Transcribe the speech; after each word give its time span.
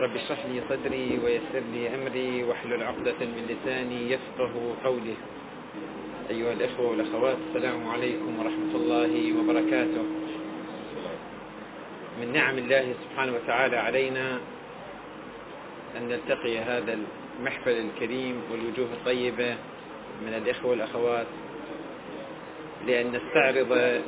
رب 0.00 0.16
اشرح 0.16 0.46
لي 0.46 0.60
صدري 0.68 1.18
ويسر 1.24 1.62
لي 1.72 1.94
أمري 1.94 2.44
واحلل 2.44 2.82
عقدة 2.82 3.18
من 3.20 3.46
لساني 3.48 4.12
يفقه 4.12 4.52
قولي. 4.84 5.14
أيها 6.30 6.52
الإخوة 6.52 6.86
والأخوات 6.90 7.36
السلام 7.48 7.88
عليكم 7.88 8.38
ورحمة 8.38 8.74
الله 8.74 9.32
وبركاته. 9.38 10.04
من 12.20 12.32
نعم 12.32 12.58
الله 12.58 12.94
سبحانه 13.04 13.32
وتعالى 13.32 13.76
علينا 13.76 14.38
أن 15.96 16.08
نلتقي 16.08 16.58
هذا 16.58 16.98
المحفل 17.38 17.70
الكريم 17.70 18.42
والوجوه 18.52 18.88
الطيبة 18.92 19.56
من 20.26 20.34
الإخوة 20.34 20.70
والأخوات 20.70 21.26
لأن 22.86 23.06
نستعرض 23.12 24.00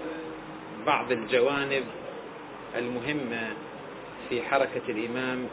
بعض 0.87 1.13
الجوانب 1.13 1.85
المهمة 2.77 3.49
في 4.29 4.43
حركة 4.43 4.83
الإمام 4.89 5.47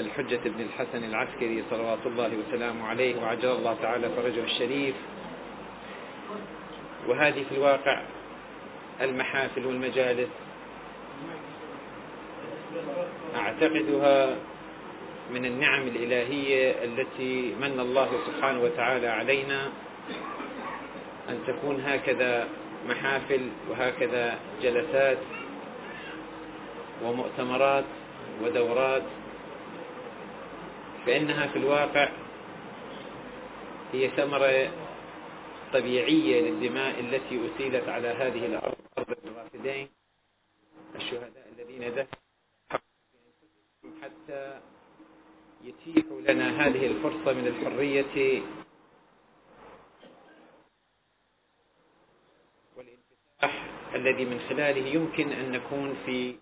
الحجة 0.00 0.40
بن 0.44 0.60
الحسن 0.60 1.04
العسكري 1.04 1.64
صلوات 1.70 1.98
الله 2.06 2.30
وسلامه 2.36 2.88
عليه 2.88 3.22
وعجل 3.22 3.48
الله 3.50 3.76
تعالى 3.82 4.08
فرجه 4.16 4.44
الشريف. 4.44 4.94
وهذه 7.08 7.44
في 7.48 7.54
الواقع 7.54 8.02
المحافل 9.00 9.66
والمجالس. 9.66 10.28
أعتقدها 13.36 14.36
من 15.34 15.44
النعم 15.46 15.82
الإلهية 15.82 16.84
التي 16.84 17.54
من 17.60 17.80
الله 17.80 18.08
سبحانه 18.26 18.60
وتعالى 18.60 19.08
علينا 19.08 19.68
أن 21.28 21.38
تكون 21.46 21.80
هكذا 21.86 22.48
محافل 22.88 23.40
وهكذا 23.70 24.38
جلسات 24.62 25.18
ومؤتمرات 27.04 27.84
ودورات 28.42 29.02
فإنها 31.06 31.46
في 31.46 31.58
الواقع 31.58 32.08
هي 33.92 34.10
ثمرة 34.10 34.72
طبيعية 35.72 36.40
للدماء 36.50 37.00
التي 37.00 37.40
أسيلت 37.46 37.88
على 37.88 38.08
هذه 38.08 38.46
الأرض 38.46 38.76
الرافدين 39.24 39.88
الشهداء 40.96 41.48
الذين 41.58 41.94
دفعوا 41.94 42.80
حتى 44.02 44.60
يتيحوا 45.64 46.20
لنا 46.20 46.66
هذه 46.66 46.86
الفرصة 46.86 47.32
من 47.32 47.46
الحرية 47.46 48.42
والانفتاح 52.76 53.64
الذي 53.94 54.24
من 54.24 54.40
خلاله 54.48 54.86
يمكن 54.86 55.32
أن 55.32 55.52
نكون 55.52 55.96
في 56.06 56.36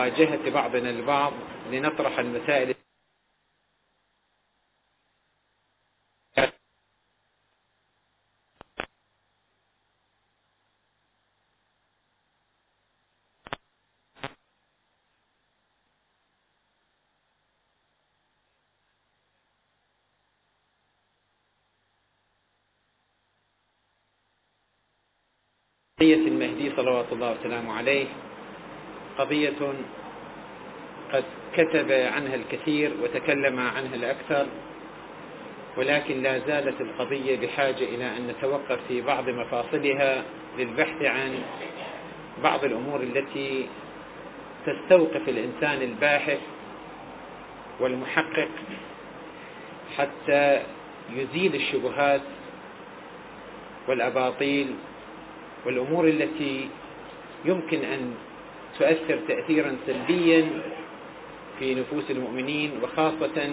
مواجهة 0.00 0.50
بعضنا 0.50 0.90
البعض 0.90 1.32
لنطرح 1.72 2.18
المسائل 2.18 2.74
المهدي 26.00 26.76
صلوات 26.76 27.12
الله 27.12 27.40
وسلامه 27.40 27.72
عليه. 27.72 28.29
قضية 29.18 29.72
قد 31.12 31.24
كتب 31.56 31.92
عنها 31.92 32.34
الكثير 32.34 32.92
وتكلم 33.02 33.58
عنها 33.60 33.94
الأكثر 33.94 34.46
ولكن 35.76 36.22
لا 36.22 36.38
زالت 36.38 36.80
القضية 36.80 37.36
بحاجة 37.46 37.84
إلى 37.84 38.16
أن 38.16 38.26
نتوقف 38.26 38.78
في 38.88 39.00
بعض 39.00 39.28
مفاصلها 39.28 40.22
للبحث 40.58 41.02
عن 41.02 41.42
بعض 42.42 42.64
الأمور 42.64 43.00
التي 43.00 43.66
تستوقف 44.66 45.28
الإنسان 45.28 45.82
الباحث 45.82 46.38
والمحقق 47.80 48.48
حتى 49.98 50.62
يزيل 51.12 51.54
الشبهات 51.54 52.20
والأباطيل 53.88 54.74
والأمور 55.66 56.04
التي 56.08 56.68
يمكن 57.44 57.84
أن 57.84 58.14
تؤثر 58.78 59.18
تأثيرا 59.28 59.76
سلبيا 59.86 60.48
في 61.58 61.74
نفوس 61.74 62.10
المؤمنين 62.10 62.70
وخاصة 62.82 63.50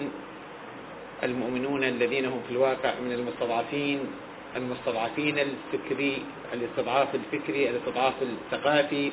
المؤمنون 1.22 1.84
الذين 1.84 2.24
هم 2.24 2.40
في 2.46 2.52
الواقع 2.52 2.94
من 3.04 3.12
المستضعفين 3.12 4.00
المستضعفين 4.56 5.38
الفكري 5.38 6.22
الاستضعاف 6.54 7.08
الفكري 7.14 7.70
الاستضعاف 7.70 8.14
الثقافي. 8.22 9.10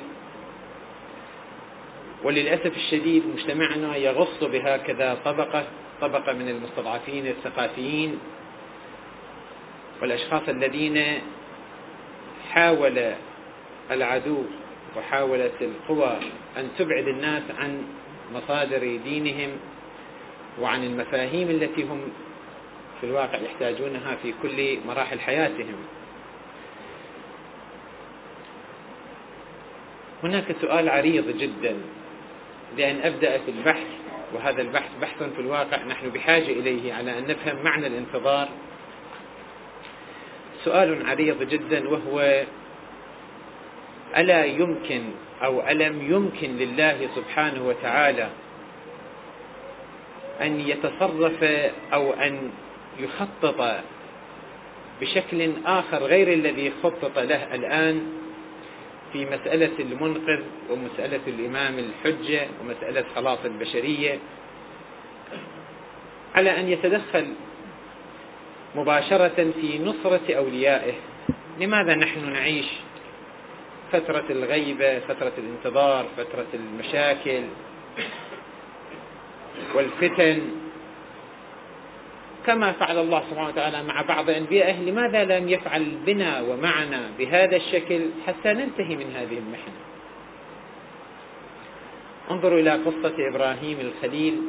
وللأسف 2.23 2.77
الشديد 2.77 3.23
مجتمعنا 3.35 3.95
يغص 3.95 4.43
بهكذا 4.43 5.17
طبقة 5.25 5.63
طبقة 6.01 6.33
من 6.33 6.49
المستضعفين 6.49 7.27
الثقافيين. 7.27 8.19
والأشخاص 10.01 10.49
الذين 10.49 11.21
حاول 12.49 13.13
العدو 13.91 14.43
وحاولت 14.97 15.53
القوى 15.61 16.19
أن 16.57 16.69
تبعد 16.77 17.07
الناس 17.07 17.43
عن 17.59 17.83
مصادر 18.33 18.99
دينهم 19.03 19.49
وعن 20.61 20.83
المفاهيم 20.83 21.49
التي 21.49 21.83
هم 21.83 22.01
في 23.01 23.07
الواقع 23.07 23.37
يحتاجونها 23.37 24.15
في 24.23 24.33
كل 24.41 24.77
مراحل 24.87 25.19
حياتهم. 25.19 25.75
هناك 30.23 30.55
سؤال 30.61 30.89
عريض 30.89 31.37
جدا 31.37 31.75
لأن 32.77 33.01
أبدأ 33.03 33.37
في 33.37 33.51
البحث 33.51 33.87
وهذا 34.33 34.61
البحث 34.61 34.89
بحث 35.01 35.23
في 35.23 35.39
الواقع 35.39 35.83
نحن 35.83 36.09
بحاجة 36.09 36.49
إليه 36.51 36.93
على 36.93 37.19
أن 37.19 37.27
نفهم 37.27 37.63
معنى 37.63 37.87
الانتظار. 37.87 38.49
سؤال 40.63 41.05
عريض 41.09 41.43
جدا 41.43 41.89
وهو 41.89 42.43
ألا 44.17 44.45
يمكن 44.45 45.01
أو 45.43 45.69
ألم 45.69 46.11
يمكن 46.11 46.57
لله 46.57 47.09
سبحانه 47.15 47.67
وتعالى 47.67 48.29
أن 50.41 50.59
يتصرف 50.59 51.43
أو 51.93 52.13
أن 52.13 52.49
يخطط 52.99 53.75
بشكل 55.01 55.51
آخر 55.65 55.97
غير 55.97 56.33
الذي 56.33 56.71
خطط 56.83 57.19
له 57.19 57.55
الآن 57.55 58.07
في 59.13 59.25
مسألة 59.25 59.71
المنقذ 59.79 60.41
ومسألة 60.71 61.19
الإمام 61.27 61.79
الحجة 61.79 62.47
ومسألة 62.61 63.05
خلاص 63.15 63.39
البشرية 63.45 64.19
على 66.35 66.59
أن 66.59 66.69
يتدخل 66.69 67.33
مباشرة 68.75 69.51
في 69.61 69.79
نصرة 69.79 70.35
أوليائه. 70.37 70.93
لماذا 71.59 71.95
نحن 71.95 72.33
نعيش 72.33 72.65
فترة 73.99 74.25
الغيبة 74.29 74.99
فترة 74.99 75.31
الانتظار 75.37 76.05
فترة 76.17 76.47
المشاكل 76.53 77.43
والفتن. 79.75 80.41
كما 82.45 82.71
فعل 82.71 82.97
الله 82.97 83.23
سبحانه 83.29 83.47
وتعالى 83.47 83.83
مع 83.83 84.01
بعض 84.01 84.29
أنبيائه 84.29 84.81
لماذا 84.81 85.39
لم 85.39 85.49
يفعل 85.49 85.85
بنا 86.05 86.41
ومعنا 86.41 87.11
بهذا 87.19 87.55
الشكل 87.55 88.01
حتى 88.27 88.53
ننتهي 88.53 88.95
من 88.95 89.13
هذه 89.15 89.37
المحنة؟ 89.37 89.81
انظروا 92.31 92.59
إلى 92.59 92.71
قصة 92.71 93.15
إبراهيم 93.29 93.79
الخليل. 93.79 94.41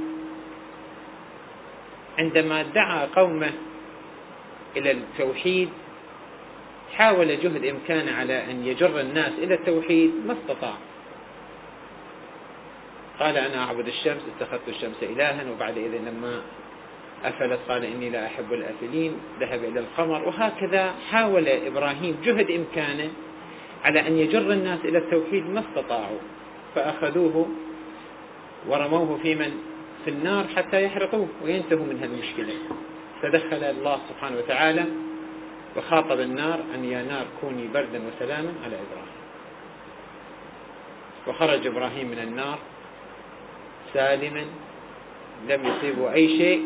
عندما 2.18 2.62
دعا 2.62 3.08
قومه 3.16 3.52
إلى 4.76 4.90
التوحيد 4.90 5.68
حاول 6.94 7.40
جهد 7.40 7.64
إمكانه 7.64 8.12
على 8.12 8.50
أن 8.50 8.66
يجر 8.66 9.00
الناس 9.00 9.32
إلى 9.38 9.54
التوحيد 9.54 10.12
ما 10.26 10.32
استطاع. 10.32 10.74
قال 13.20 13.36
أنا 13.36 13.64
أعبد 13.64 13.86
الشمس 13.86 14.22
اتخذت 14.36 14.68
الشمس 14.68 15.02
إلها 15.02 15.50
وبعد 15.50 15.78
إذن 15.78 16.04
لما 16.08 16.42
أفلت 17.24 17.60
قال 17.68 17.84
إني 17.84 18.10
لا 18.10 18.26
أحب 18.26 18.52
الآفلين 18.52 19.16
ذهب 19.40 19.64
إلى 19.64 19.80
القمر. 19.80 20.28
وهكذا 20.28 20.94
حاول 21.10 21.48
إبراهيم 21.48 22.16
جهد 22.24 22.50
إمكانه 22.50 23.10
على 23.84 24.06
أن 24.06 24.18
يجر 24.18 24.52
الناس 24.52 24.78
إلى 24.84 24.98
التوحيد 24.98 25.50
ما 25.50 25.60
استطاعوا. 25.60 26.18
فأخذوه 26.74 27.48
ورموه 28.68 29.18
في 29.22 29.34
من؟ 29.34 29.52
في 30.04 30.10
النار 30.10 30.46
حتى 30.56 30.84
يحرقوه 30.84 31.28
وينتهوا 31.44 31.86
من 31.86 31.98
هذه 31.98 32.10
المشكلة. 32.10 32.54
فدخل 33.22 33.64
الله 33.64 33.98
سبحانه 34.08 34.36
وتعالى 34.36 34.84
وخاطب 35.76 36.20
النار 36.20 36.60
أن 36.74 36.84
يا 36.84 37.02
نار 37.02 37.26
كوني 37.40 37.68
بردا 37.74 38.02
وسلاما 38.06 38.52
على 38.64 38.76
إبراهيم. 38.76 39.16
وخرج 41.26 41.66
إبراهيم 41.66 42.08
من 42.08 42.18
النار 42.18 42.58
سالما 43.94 44.44
لم 45.48 45.66
يصيبه 45.66 46.12
أي 46.12 46.38
شيء 46.38 46.64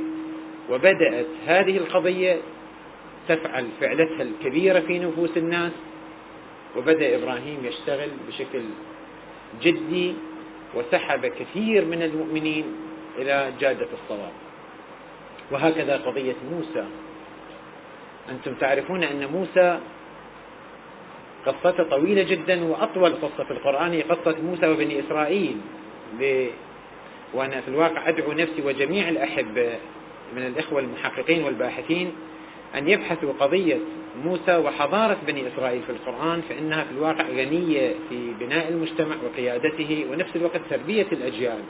وبدأت 0.71 1.27
هذه 1.47 1.77
القضية 1.77 2.37
تفعل 3.29 3.69
فعلتها 3.81 4.23
الكبيرة 4.23 4.81
في 4.81 4.99
نفوس 4.99 5.37
الناس 5.37 5.73
وبدأ 6.77 7.17
إبراهيم 7.17 7.59
يشتغل 7.65 8.09
بشكل 8.29 8.63
جدي 9.63 10.15
وسحب 10.75 11.27
كثير 11.27 11.85
من 11.85 12.03
المؤمنين 12.03 12.65
إلى 13.19 13.53
جادة 13.61 13.87
الصواب. 14.03 14.33
وهكذا 15.51 15.97
قضية 15.97 16.37
موسى 16.51 16.87
أنتم 18.31 18.55
تعرفون 18.55 19.03
أن 19.05 19.27
موسى 19.27 19.79
قصته 21.47 21.83
طويلة 21.85 22.23
جدا 22.23 22.65
وأطول 22.65 23.13
قصة 23.15 23.45
في 23.45 23.51
القرآن 23.51 23.91
هي 23.93 24.03
قصة 24.03 24.37
موسى 24.43 24.69
وبني 24.69 25.01
إسرائيل. 25.01 25.57
ب... 26.21 26.47
وأنا 27.35 27.61
في 27.61 27.69
الواقع 27.69 28.09
أدعو 28.09 28.33
نفسي 28.33 28.63
وجميع 28.65 29.09
الأحبة 29.09 29.69
من 30.37 30.47
الإخوة 30.47 30.81
المحققين 30.81 31.45
والباحثين 31.45 32.13
أن 32.75 32.89
يبحثوا 32.89 33.33
قضية 33.41 33.79
موسى 34.25 34.57
وحضارة 34.57 35.17
بني 35.27 35.49
إسرائيل 35.49 35.83
في 35.83 35.93
القرآن 35.93 36.43
فإنها 36.49 36.85
في 36.85 36.91
الواقع 36.91 37.25
غنية 37.25 37.95
في 38.09 38.33
بناء 38.41 38.69
المجتمع 38.69 39.17
وقيادته 39.25 40.07
ونفس 40.13 40.37
الوقت 40.37 40.61
تربية 40.71 41.07
الأجيال. 41.13 41.63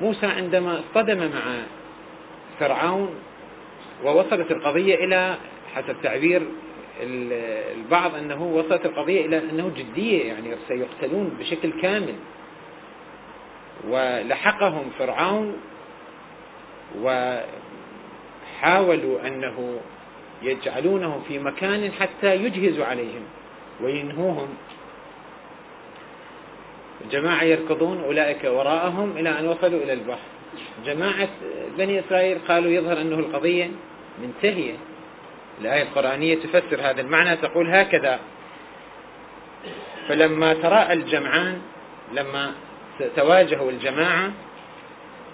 موسى 0.00 0.26
عندما 0.26 0.80
اصطدم 0.80 1.18
مع 1.18 1.62
فرعون 2.60 3.14
ووصلت 4.04 4.50
القضية 4.50 4.94
إلى 4.94 5.36
حسب 5.74 5.96
تعبير 6.02 6.42
البعض 7.02 8.14
أنه 8.14 8.42
وصلت 8.42 8.86
القضية 8.86 9.26
إلى 9.26 9.38
أنه 9.38 9.70
جدية 9.76 10.24
يعني 10.24 10.54
سيقتلون 10.68 11.36
بشكل 11.40 11.72
كامل. 11.82 12.14
ولحقهم 13.88 14.90
فرعون 14.98 15.56
وحاولوا 18.60 19.26
أنه 19.26 19.80
يجعلونهم 20.42 21.22
في 21.28 21.38
مكان 21.38 21.92
حتى 21.92 22.36
يجهزوا 22.36 22.84
عليهم 22.84 23.22
وينهوهم. 23.82 24.48
جماعة 27.10 27.42
يركضون 27.42 28.04
أولئك 28.04 28.44
وراءهم 28.44 29.16
إلى 29.16 29.38
أن 29.38 29.48
وصلوا 29.48 29.82
إلى 29.82 29.92
البحر. 29.92 30.18
جماعة 30.86 31.28
بني 31.78 32.00
إسرائيل 32.00 32.38
قالوا 32.48 32.70
يظهر 32.70 33.00
أنه 33.00 33.18
القضية 33.18 33.70
منتهية. 34.18 34.74
الآية 35.60 35.82
القرآنية 35.82 36.34
تفسر 36.34 36.80
هذا 36.80 37.00
المعنى 37.00 37.36
تقول 37.36 37.70
هكذا 37.70 38.20
فلما 40.08 40.54
تراءى 40.54 40.92
الجمعان 40.92 41.60
لما 42.12 42.52
تواجهوا 43.16 43.70
الجماعة 43.70 44.32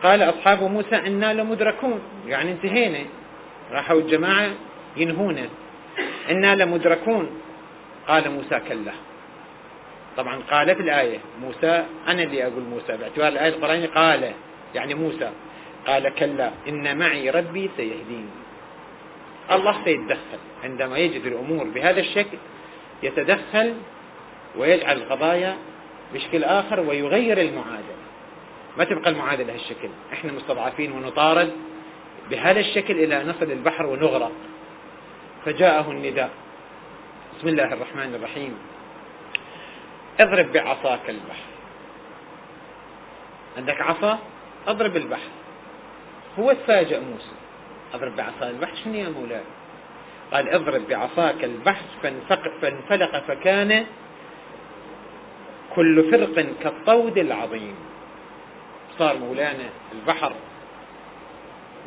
قال 0.02 0.22
أصحاب 0.22 0.62
موسى 0.62 0.96
إنا 0.96 1.32
لمدركون. 1.32 2.00
يعني 2.26 2.52
انتهينا. 2.52 2.98
راحوا 3.72 4.00
الجماعة 4.00 4.50
ينهونا 4.96 5.48
إنا 6.30 6.54
لمدركون. 6.54 7.40
قال 8.08 8.30
موسى 8.30 8.60
كلا. 8.68 8.92
طبعا 10.16 10.38
قال 10.50 10.76
في 10.76 10.82
الآية 10.82 11.18
موسى 11.42 11.84
أنا 12.08 12.22
اللي 12.22 12.42
أقول 12.42 12.62
موسى. 12.62 12.96
باعتبار 12.96 13.28
الآية 13.28 13.48
القرآنية 13.48 13.86
قال 13.86 14.32
يعني 14.74 14.94
موسى 14.94 15.30
قال 15.86 16.14
كلا 16.14 16.50
إن 16.68 16.98
معي 16.98 17.30
ربي 17.30 17.70
سيهديني. 17.76 18.47
الله 19.52 19.84
سيتدخل. 19.84 20.38
عندما 20.64 20.98
يجد 20.98 21.26
الأمور 21.26 21.64
بهذا 21.64 22.00
الشكل 22.00 22.38
يتدخل 23.02 23.74
ويجعل 24.56 24.96
القضايا 24.96 25.56
بشكل 26.14 26.44
آخر 26.44 26.80
ويغير 26.80 27.40
المعادلة. 27.40 27.98
ما 28.78 28.84
تبقى 28.84 29.10
المعادلة 29.10 29.54
هالشكل؟ 29.54 29.88
إحنا 30.12 30.32
مستضعفين 30.32 30.92
ونطارد 30.92 31.52
بهذا 32.30 32.60
الشكل 32.60 32.94
إلى 32.94 33.24
نصل 33.24 33.52
البحر 33.52 33.86
ونغرق. 33.86 34.32
فجاءه 35.44 35.90
النداء. 35.90 36.30
بسم 37.38 37.48
الله 37.48 37.72
الرحمن 37.72 38.14
الرحيم. 38.14 38.58
اضرب 40.20 40.52
بعصاك 40.52 41.10
البحر. 41.10 41.48
عندك 43.56 43.80
عصا؟ 43.80 44.18
اضرب 44.68 44.96
البحر. 44.96 45.30
هو 46.38 46.52
تفاجأ 46.52 47.00
موسى. 47.00 47.47
اضرب 47.94 48.16
بعصا 48.16 48.50
البحر 48.50 48.76
شنو 48.84 48.94
يا 48.94 49.08
مولاي؟ 49.08 49.40
قال 50.32 50.48
اضرب 50.48 50.88
بعصاك 50.88 51.44
البحر 51.44 51.84
فانفلق 52.62 53.24
فكان 53.28 53.86
كل 55.74 56.10
فرق 56.10 56.46
كالطود 56.62 57.18
العظيم. 57.18 57.74
صار 58.98 59.18
مولانا 59.18 59.68
البحر 59.92 60.32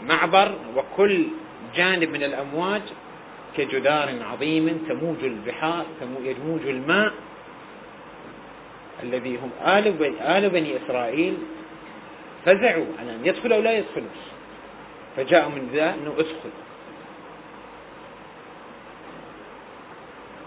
معبر 0.03 0.56
وكل 0.75 1.25
جانب 1.75 2.09
من 2.09 2.24
الأمواج 2.24 2.81
كجدار 3.57 4.09
عظيم 4.31 4.86
تموج 4.89 5.24
البحار 5.24 5.86
يموج 6.24 6.62
الماء 6.68 7.13
الذي 9.03 9.36
هم 9.38 9.51
آل 9.68 10.50
بني 10.50 10.77
إسرائيل 10.77 11.38
فزعوا 12.45 12.86
على 13.00 13.15
أن 13.15 13.25
يدخلوا 13.25 13.57
أو 13.57 13.62
لا 13.62 13.77
يدخلوا. 13.77 14.09
فجاءوا 15.18 15.50
من 15.50 15.69
ذا 15.74 15.94
أنه 15.94 16.13
أدخل. 16.18 16.50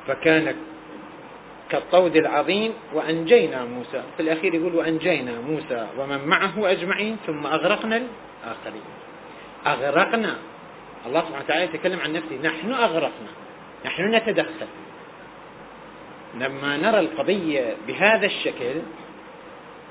فكان 0.06 0.56
كالطود 1.70 2.16
العظيم 2.16 2.72
وأنجينا 2.92 3.64
موسى. 3.64 4.02
في 4.16 4.22
الأخير 4.22 4.54
يقول 4.54 4.74
وأنجينا 4.74 5.40
موسى 5.40 5.86
ومن 5.98 6.24
معه 6.24 6.70
أجمعين 6.70 7.16
ثم 7.26 7.46
أغرقنا 7.46 7.96
الآخرين. 7.96 8.82
أغرقنا. 9.66 10.36
الله 11.06 11.20
سبحانه 11.20 11.44
وتعالى 11.44 11.64
يتكلم 11.64 12.00
عن 12.00 12.12
نفسه. 12.12 12.36
نحن 12.42 12.72
أغرقنا. 12.72 13.30
نحن 13.86 14.14
نتدخل. 14.14 14.66
لما 16.34 16.76
نرى 16.76 17.00
القضية 17.00 17.76
بهذا 17.86 18.26
الشكل 18.26 18.74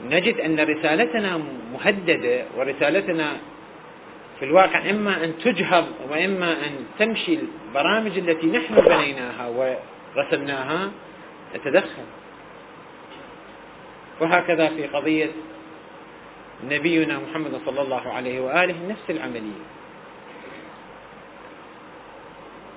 نجد 0.06 0.40
أن 0.40 0.60
رسالتنا 0.60 1.42
مهددة 1.74 2.46
ورسالتنا 2.58 3.38
في 4.40 4.46
الواقع 4.46 4.90
إما 4.90 5.24
أن 5.24 5.34
تجهض 5.44 5.86
وإما 6.10 6.52
أن 6.52 6.86
تمشي 7.00 7.38
البرامج 7.68 8.18
التي 8.18 8.48
نحن 8.48 8.76
بنيناها 8.76 9.48
ورسمناها 9.48 10.92
تتدخل. 11.54 12.04
وهكذا 14.22 14.68
في 14.68 14.88
قضية 14.88 15.30
نبينا 16.70 17.20
محمد 17.20 17.62
صلى 17.66 17.82
الله 17.82 18.12
عليه 18.12 18.42
وآله 18.42 18.76
نفس 18.90 19.10
العملية. 19.10 19.64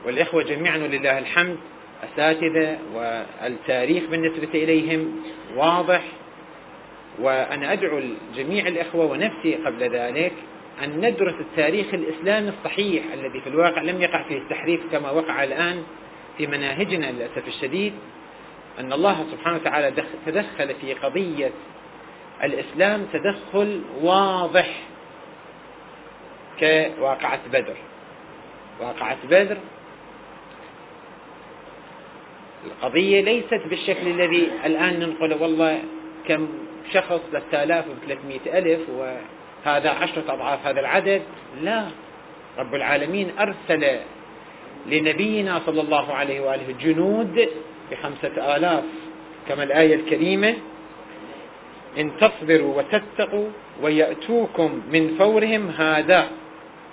والإخوة 0.06 0.42
جميعا 0.42 0.76
ولله 0.78 1.18
الحمد 1.18 1.56
أساتذة 2.04 2.78
والتاريخ 2.94 4.04
بالنسبة 4.10 4.48
إليهم 4.54 5.22
واضح 5.56 6.02
وأنا 7.18 7.72
أدعو 7.72 8.00
جميع 8.36 8.66
الإخوة 8.68 9.04
ونفسي 9.06 9.54
قبل 9.54 9.82
ذلك 9.90 10.32
أن 10.84 11.00
ندرس 11.00 11.34
التاريخ 11.40 11.94
الإسلامي 11.94 12.48
الصحيح 12.48 13.04
الذي 13.12 13.40
في 13.40 13.46
الواقع 13.46 13.82
لم 13.82 14.02
يقع 14.02 14.22
فيه 14.22 14.38
التحريف 14.38 14.80
كما 14.92 15.10
وقع 15.10 15.44
الآن 15.44 15.82
في 16.38 16.46
مناهجنا 16.46 17.06
للأسف 17.12 17.48
الشديد 17.48 17.92
أن 18.78 18.92
الله 18.92 19.26
سبحانه 19.32 19.56
وتعالى 19.56 19.92
تدخل 20.26 20.74
في 20.80 20.94
قضية 20.94 21.50
الإسلام 22.44 23.06
تدخل 23.12 23.82
واضح 24.02 24.82
كواقعة 26.60 27.40
بدر. 27.52 27.76
واقعة 28.80 29.16
بدر 29.30 29.56
القضية 32.66 33.20
ليست 33.20 33.60
بالشكل 33.66 34.06
الذي 34.06 34.50
الآن 34.64 35.00
ننقله 35.00 35.42
والله 35.42 35.82
كم 36.28 36.48
شخص 36.92 37.20
3300 37.32 38.58
ألف 38.58 38.80
وهذا 39.66 39.90
عشرة 39.90 40.24
أضعاف 40.28 40.66
هذا 40.66 40.80
العدد؟ 40.80 41.22
لا. 41.62 41.86
رب 42.58 42.74
العالمين 42.74 43.30
أرسل 43.38 43.98
لنبينا 44.86 45.60
صلى 45.66 45.80
الله 45.80 46.14
عليه 46.14 46.40
وآله 46.40 46.74
جنود 46.80 47.48
بخمسة 47.90 48.56
آلاف 48.56 48.84
كما 49.48 49.62
الآية 49.62 49.94
الكريمة. 49.94 50.54
إن 51.98 52.10
تصبروا 52.20 52.78
وتتقوا 52.78 53.48
ويأتوكم 53.82 54.82
من 54.92 55.14
فورهم 55.18 55.68
هذا 55.68 56.28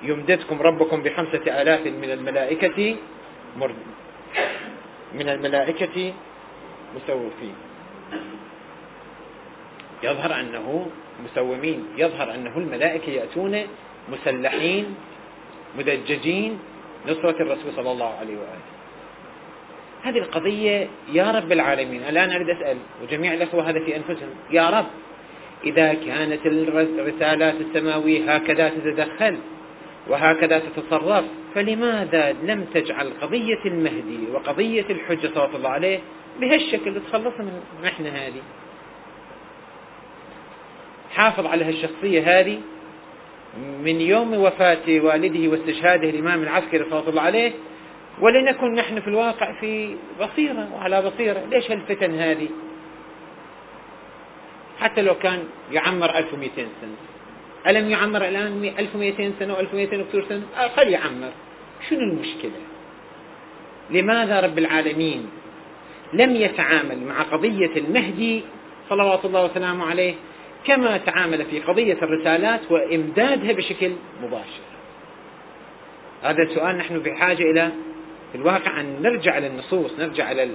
يمددكم 0.03 0.61
ربكم 0.61 1.03
بخمسة 1.03 1.61
آلاف 1.61 1.87
من 1.87 2.11
الملائكة 2.11 2.95
من 5.13 5.29
الملائكة 5.29 6.13
مسوفين 6.95 7.55
يظهر 10.03 10.39
أنه 10.39 10.87
مسومين. 11.25 11.85
يظهر 11.97 12.35
أنه 12.35 12.57
الملائكة 12.57 13.09
يأتون 13.09 13.61
مسلحين 14.09 14.95
مدججين 15.77 16.59
نصرة 17.07 17.41
الرسول 17.41 17.71
صلى 17.75 17.91
الله 17.91 18.13
عليه 18.19 18.33
وآله. 18.33 18.73
هذه 20.03 20.17
القضية 20.17 20.87
يا 21.13 21.31
رب 21.31 21.51
العالمين 21.51 22.03
الآن 22.09 22.31
أريد 22.31 22.49
أسأل 22.49 22.77
وجميع 23.03 23.33
الأخوة 23.33 23.69
هذا 23.69 23.79
في 23.79 23.95
أنفسهم 23.95 24.29
يا 24.51 24.69
رب 24.69 24.85
إذا 25.63 25.93
كانت 25.93 26.45
الرسالات 26.45 27.55
السماوية 27.61 28.35
هكذا 28.35 28.69
تتدخل 28.69 29.37
وهكذا 30.09 30.59
تتصرف 30.59 31.25
فلماذا 31.55 32.35
لم 32.43 32.65
تجعل 32.73 33.09
قضية 33.21 33.65
المهدي 33.65 34.19
وقضية 34.33 34.85
الحجة 34.89 35.29
صلى 35.35 35.49
الله 35.55 35.69
عليه 35.69 35.99
بهالشكل 36.41 37.01
تخلص 37.09 37.33
من 37.39 37.61
المحنة 37.79 38.09
هذه؟ 38.09 38.41
حافظ 41.13 41.45
على 41.45 41.65
هالشخصية 41.65 42.39
هذه 42.39 42.59
من 43.83 44.01
يوم 44.01 44.33
وفاة 44.33 44.87
والده 44.87 45.49
واستشهاده 45.49 46.09
الإمام 46.09 46.43
العسكري 46.43 46.85
صلى 46.89 47.09
الله 47.09 47.21
عليه 47.21 47.51
ولنكن 48.21 48.73
نحن 48.73 48.99
في 48.99 49.07
الواقع 49.07 49.53
في 49.59 49.95
بصيرة 50.21 50.69
وعلى 50.73 51.01
بصيرة. 51.01 51.43
ليش 51.51 51.71
هالفتن 51.71 52.15
هذه؟ 52.15 52.47
حتى 54.79 55.01
لو 55.01 55.15
كان 55.15 55.43
يعمر 55.71 56.17
1200 56.17 56.51
سنة. 56.55 56.95
ألم 57.67 57.89
يعمر 57.89 58.27
الآن 58.27 58.73
1200 58.79 59.31
سنة 59.39 59.55
و1200 59.55 59.93
وكثير 59.93 60.25
سنة؟ 60.29 60.43
خل 60.75 60.87
يعمر. 60.87 61.31
شنو 61.89 61.99
المشكلة؟ 61.99 62.51
لماذا 63.89 64.39
رب 64.39 64.57
العالمين 64.57 65.29
لم 66.13 66.35
يتعامل 66.35 66.97
مع 66.97 67.21
قضية 67.21 67.71
المهدي 67.77 68.41
صلوات 68.89 69.25
الله 69.25 69.45
وسلامه 69.45 69.85
عليه 69.85 70.13
كما 70.65 70.97
تعامل 70.97 71.45
في 71.45 71.59
قضية 71.59 71.97
الرسالات 72.01 72.71
وإمدادها 72.71 73.53
بشكل 73.53 73.91
مباشر. 74.23 74.63
هذا 76.23 76.43
السؤال 76.43 76.77
نحن 76.77 76.99
بحاجة 76.99 77.43
إلى 77.43 77.71
في 78.31 78.37
الواقع 78.37 78.81
أن 78.81 79.01
نرجع 79.01 79.37
للنصوص 79.37 79.99
نرجع 79.99 80.31
إلى 80.31 80.49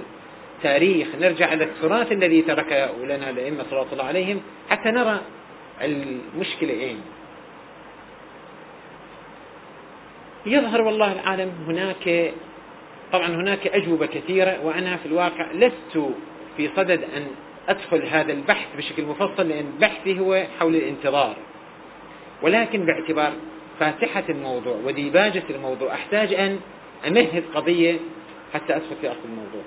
التاريخ 0.57 1.07
نرجع 1.21 1.53
إلى 1.53 1.63
التراث 1.63 2.11
الذي 2.11 2.41
تركه 2.41 2.91
لنا 3.05 3.29
الأئمة 3.29 3.65
صلى 3.69 3.85
الله 3.91 4.03
عليهم 4.03 4.41
حتى 4.69 4.91
نرى 4.91 5.21
المشكلة 5.81 6.73
أين 6.73 7.01
يظهر 10.45 10.81
والله 10.81 11.11
العالم 11.11 11.51
هناك 11.67 12.33
طبعا 13.11 13.27
هناك 13.27 13.67
أجوبة 13.67 14.05
كثيرة 14.05 14.59
وأنا 14.63 14.97
في 14.97 15.05
الواقع 15.05 15.51
لست 15.53 16.13
في 16.57 16.69
صدد 16.75 17.03
أن 17.17 17.27
أدخل 17.69 18.03
هذا 18.05 18.31
البحث 18.33 18.67
بشكل 18.77 19.03
مفصل 19.03 19.49
لأن 19.49 19.71
بحثي 19.79 20.19
هو 20.19 20.45
حول 20.59 20.75
الانتظار. 20.75 21.35
ولكن 22.41 22.85
باعتبار 22.85 23.33
فاتحة 23.79 24.23
الموضوع 24.29 24.75
وديباجة 24.85 25.43
الموضوع 25.49 25.93
أحتاج 25.93 26.33
أن 26.33 26.59
أمهد 27.07 27.43
قضية 27.55 27.97
حتى 28.53 28.75
أدخل 28.75 28.95
في 29.01 29.07
أصل 29.11 29.19
الموضوع. 29.25 29.61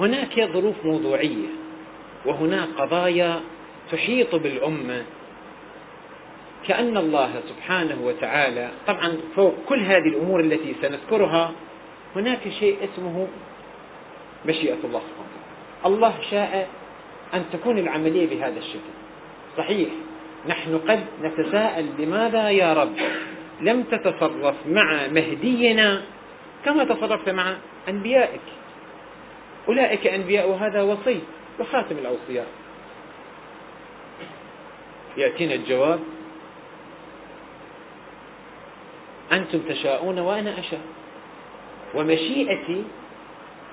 هناك 0.00 0.40
ظروف 0.52 0.84
موضوعية 0.84 1.48
وهناك 2.26 2.68
قضايا 2.78 3.40
تحيط 3.92 4.34
بالأمة. 4.34 5.04
كأن 6.68 6.96
الله 6.96 7.42
سبحانه 7.48 7.98
وتعالى 8.02 8.70
طبعا 8.86 9.18
فوق 9.36 9.54
كل 9.68 9.80
هذه 9.80 10.08
الأمور 10.08 10.40
التي 10.40 10.74
سنذكرها 10.82 11.52
هناك 12.16 12.48
شيء 12.48 12.78
اسمه 12.84 13.28
مشيئة 14.46 14.78
الله 14.84 15.00
سبحانه 15.00 15.28
وتعالى. 15.30 15.96
الله 15.96 16.14
شاء 16.30 16.68
أن 17.34 17.44
تكون 17.52 17.78
العملية 17.78 18.26
بهذا 18.26 18.58
الشكل. 18.58 18.92
صحيح. 19.56 19.88
نحن 20.48 20.78
قد 20.78 21.04
نتساءل 21.22 21.86
لماذا 21.98 22.50
يا 22.50 22.72
رب 22.72 22.96
لم 23.60 23.82
تتصرف 23.82 24.54
مع 24.66 25.06
مهدينا 25.06 26.02
كما 26.64 26.84
تصرفت 26.84 27.28
مع 27.28 27.56
أنبيائك. 27.88 28.40
أولئك 29.68 30.06
أنبياء 30.06 30.48
وهذا 30.48 30.82
وصي 30.82 31.20
وخاتم 31.60 31.98
الأوصياء. 31.98 32.46
يأتينا 35.16 35.54
الجواب. 35.54 36.00
أنتم 39.32 39.58
تشاءون 39.58 40.18
وأنا 40.18 40.58
أشاء. 40.58 40.80
ومشيئتي 41.94 42.84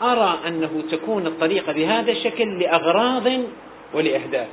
أرى 0.02 0.40
أنه 0.48 0.84
تكون 0.92 1.28
الطريقة 1.28 1.74
بهذا 1.74 2.12
الشكل 2.12 2.60
لأغراض 2.60 3.28
ولأهداف. 3.94 4.48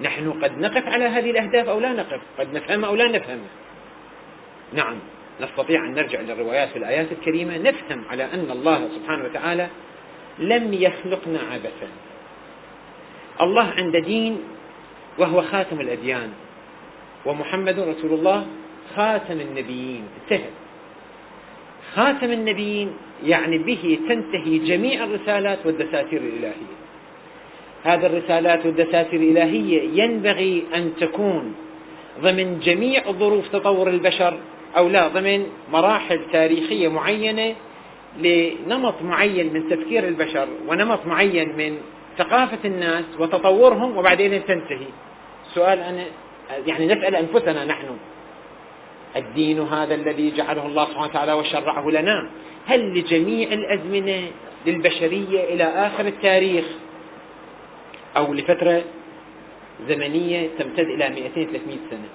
نحن 0.00 0.32
قد 0.42 0.58
نقف 0.58 0.88
على 0.88 1.04
هذه 1.04 1.30
الأهداف 1.30 1.68
أو 1.68 1.80
لا 1.80 1.92
نقف؟ 1.92 2.20
قد 2.38 2.54
نفهم 2.54 2.84
أو 2.84 2.94
لا 2.94 3.08
نفهم؟ 3.08 3.38
نعم 4.72 4.94
نستطيع 5.40 5.84
أن 5.84 5.94
نرجع 5.94 6.20
للروايات 6.20 6.68
في 6.68 6.78
الآيات 6.78 7.12
الكريمة 7.12 7.58
نفهم 7.58 8.04
على 8.10 8.24
أن 8.24 8.50
الله 8.50 8.88
سبحانه 8.94 9.24
وتعالى 9.24 9.68
لم 10.38 10.74
يخلقنا 10.74 11.38
عبثا. 11.52 11.88
الله 13.40 13.72
عند 13.76 13.96
دين 13.96 14.40
وهو 15.18 15.42
خاتم 15.42 15.80
الأديان 15.80 16.32
ومحمد 17.26 17.78
رسول 17.78 18.12
الله 18.12 18.46
خاتم 18.96 19.40
النبيين. 19.40 20.04
انتهى. 20.22 20.48
خاتم 21.94 22.32
النبيين 22.32 22.92
يعني 23.24 23.58
به 23.58 23.98
تنتهي 24.08 24.58
جميع 24.58 25.04
الرسالات 25.04 25.58
والدساتير 25.66 26.20
الإلهية. 26.20 26.72
هذه 27.84 28.06
الرسالات 28.06 28.66
والدساتير 28.66 29.20
الإلهية 29.20 30.02
ينبغي 30.02 30.64
أن 30.74 30.92
تكون 31.00 31.54
ضمن 32.20 32.60
جميع 32.60 33.12
ظروف 33.12 33.48
تطور 33.48 33.88
البشر 33.88 34.38
أو 34.76 34.88
لا 34.88 35.08
ضمن 35.08 35.46
مراحل 35.72 36.20
تاريخية 36.32 36.88
معينة 36.88 37.54
لنمط 38.20 39.02
معين 39.02 39.52
من 39.52 39.68
تفكير 39.68 40.08
البشر 40.08 40.48
ونمط 40.68 41.06
معين 41.06 41.48
من 41.56 41.78
ثقافة 42.18 42.58
الناس 42.64 43.04
وتطورهم 43.18 43.96
وبعدين 43.96 44.46
تنتهي. 44.46 44.86
سؤال 45.54 45.78
أنا 45.78 46.04
يعني 46.66 46.86
نسأل 46.86 47.16
أنفسنا 47.16 47.64
نحن 47.64 47.86
الدين 49.16 49.60
هذا 49.60 49.94
الذي 49.94 50.30
جعله 50.30 50.66
الله 50.66 50.84
سبحانه 50.84 51.06
وتعالى 51.06 51.32
وشرعه 51.32 51.90
لنا. 51.90 52.30
هل 52.66 52.98
لجميع 52.98 53.52
الأزمنة 53.52 54.30
للبشرية 54.66 55.54
إلى 55.54 55.64
آخر 55.64 56.06
التاريخ؟ 56.06 56.64
أو 58.16 58.34
لفترة 58.34 58.82
زمنية 59.88 60.48
تمتد 60.58 60.88
إلى 60.88 61.08
200 61.08 61.44
300 61.44 61.76
سنة. 61.90 62.08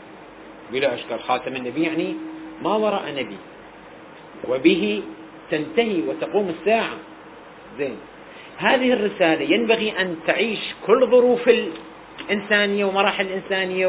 بلا 0.71 0.93
أشكال 0.95 1.19
خاتم 1.19 1.55
النبي 1.55 1.83
يعني 1.83 2.15
ما 2.63 2.75
وراء 2.75 3.11
نبي. 3.11 3.37
وبه 4.49 5.03
تنتهي 5.51 6.01
وتقوم 6.07 6.49
الساعة. 6.49 6.97
زين. 7.77 7.97
هذه 8.57 8.93
الرسالة 8.93 9.53
ينبغي 9.53 10.01
أن 10.01 10.15
تعيش 10.27 10.59
كل 10.87 11.07
ظروف 11.07 11.49
الإنسانية 12.29 12.85
ومراحل 12.85 13.25
الإنسانية 13.25 13.87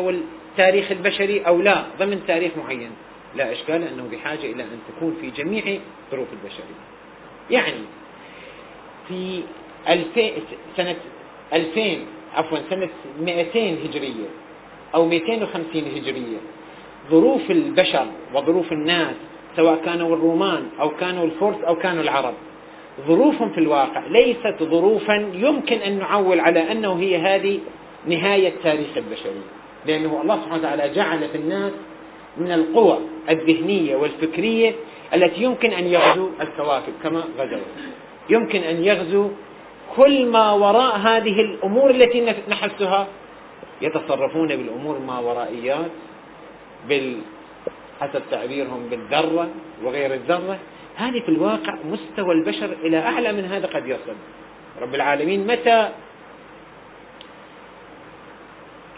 والتاريخ 0.59 0.93
البشري 0.93 1.41
أو 1.41 1.61
لا 1.63 1.85
ضمن 1.99 2.21
تاريخ 2.27 2.53
معين. 2.57 2.91
لا 3.37 3.53
إشكال 3.53 3.83
أنه 3.83 4.09
بحاجة 4.13 4.47
إلى 4.47 4.63
أن 4.63 4.79
تكون 4.89 5.17
في 5.21 5.31
جميع 5.31 5.79
ظروف 6.11 6.27
البشرية. 6.33 6.79
يعني 7.51 7.85
في 9.09 9.43
2000 9.89 10.31
سنة 10.77 10.97
2000 11.53 11.99
عفوا 12.35 12.59
سنة 12.71 12.89
200 13.21 13.59
هجرية 13.85 14.29
أو 14.95 15.07
250 15.07 15.83
هجرية 15.97 16.39
ظروف 17.11 17.51
البشر 17.51 18.07
وظروف 18.35 18.73
الناس 18.73 19.17
سواء 19.57 19.85
كانوا 19.85 20.17
الرومان 20.17 20.69
أو 20.81 20.91
كانوا 20.91 21.25
الفرس 21.25 21.57
أو 21.67 21.77
كانوا 21.77 22.03
العرب 22.03 22.35
ظروفهم 23.07 23.51
في 23.51 23.59
الواقع 23.59 24.07
ليست 24.07 24.63
ظروفا 24.63 25.31
يمكن 25.35 25.77
أن 25.77 25.99
نعول 25.99 26.41
على 26.41 26.73
أنه 26.73 27.01
هي 27.01 27.17
هذه 27.17 27.59
نهاية 28.07 28.53
تاريخ 28.63 28.97
البشرية. 28.97 29.58
لأنه 29.89 30.23
الله 30.23 30.37
سبحانه 30.37 30.59
وتعالى 30.59 30.95
جعل 30.95 31.29
في 31.29 31.39
الناس 31.39 31.73
من 32.37 32.53
القوى 32.53 32.99
الذهنية 33.31 33.97
والفكرية 33.97 34.75
التي 35.15 35.43
يمكن 35.43 35.73
أن 35.73 35.87
يغزو 35.87 36.31
الكواكب 36.41 36.93
كما 37.03 37.25
غزوا 37.39 37.59
يمكن 38.31 38.61
أن 38.61 38.85
يغزو 38.85 39.31
كل 39.97 40.27
ما 40.27 40.53
وراء 40.53 40.97
هذه 40.97 41.41
الأمور 41.41 41.91
التي 41.91 42.21
نحسها. 42.49 43.07
يتصرفون 43.83 44.49
بالأمور 44.49 44.99
ما 44.99 45.19
ورائيات 45.19 45.91
بال 46.89 47.17
حسب 48.01 48.23
تعبيرهم 48.31 48.89
بالذرة 48.91 49.49
وغير 49.85 50.15
الذرة. 50.15 50.59
هذه 50.97 51.21
في 51.21 51.29
الواقع 51.29 51.75
مستوى 51.85 52.35
البشر 52.35 52.77
إلى 52.83 52.99
أعلى 52.99 53.33
من 53.33 53.45
هذا 53.45 53.67
قد 53.67 53.87
يصل. 53.87 54.17
رب 54.81 54.95
العالمين 54.95 55.47
متى 55.47 55.89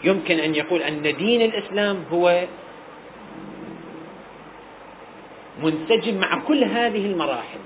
يمكن 0.03 0.39
أن 0.39 0.55
يقول 0.55 0.81
أن 0.81 1.01
دين 1.17 1.41
الإسلام 1.41 2.03
هو 2.11 2.43
منسجم 5.63 6.19
مع 6.19 6.39
كل 6.47 6.63
هذه 6.63 7.05
المراحل. 7.05 7.59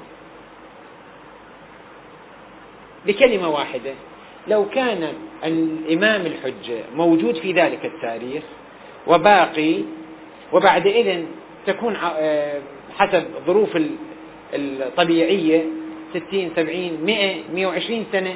بكلمة 3.07 3.49
واحدة 3.49 3.93
لو 4.47 4.69
كان 4.69 5.13
الإمام 5.43 6.25
الحجة 6.25 6.83
موجود 6.95 7.35
في 7.37 7.51
ذلك 7.51 7.85
التاريخ 7.85 8.43
وباقي 9.07 9.75
وبعد 10.53 10.87
إذن 10.87 11.27
تكون 11.67 11.95
آه، 11.95 12.61
حسب 12.97 13.25
ظروف 13.47 13.77
الطبيعية 14.53 15.63
ستين 16.13 16.51
سبعين 16.55 17.01
مئة 17.03 17.35
مئة 17.53 17.65
وعشرين 17.65 18.05
سنة 18.11 18.35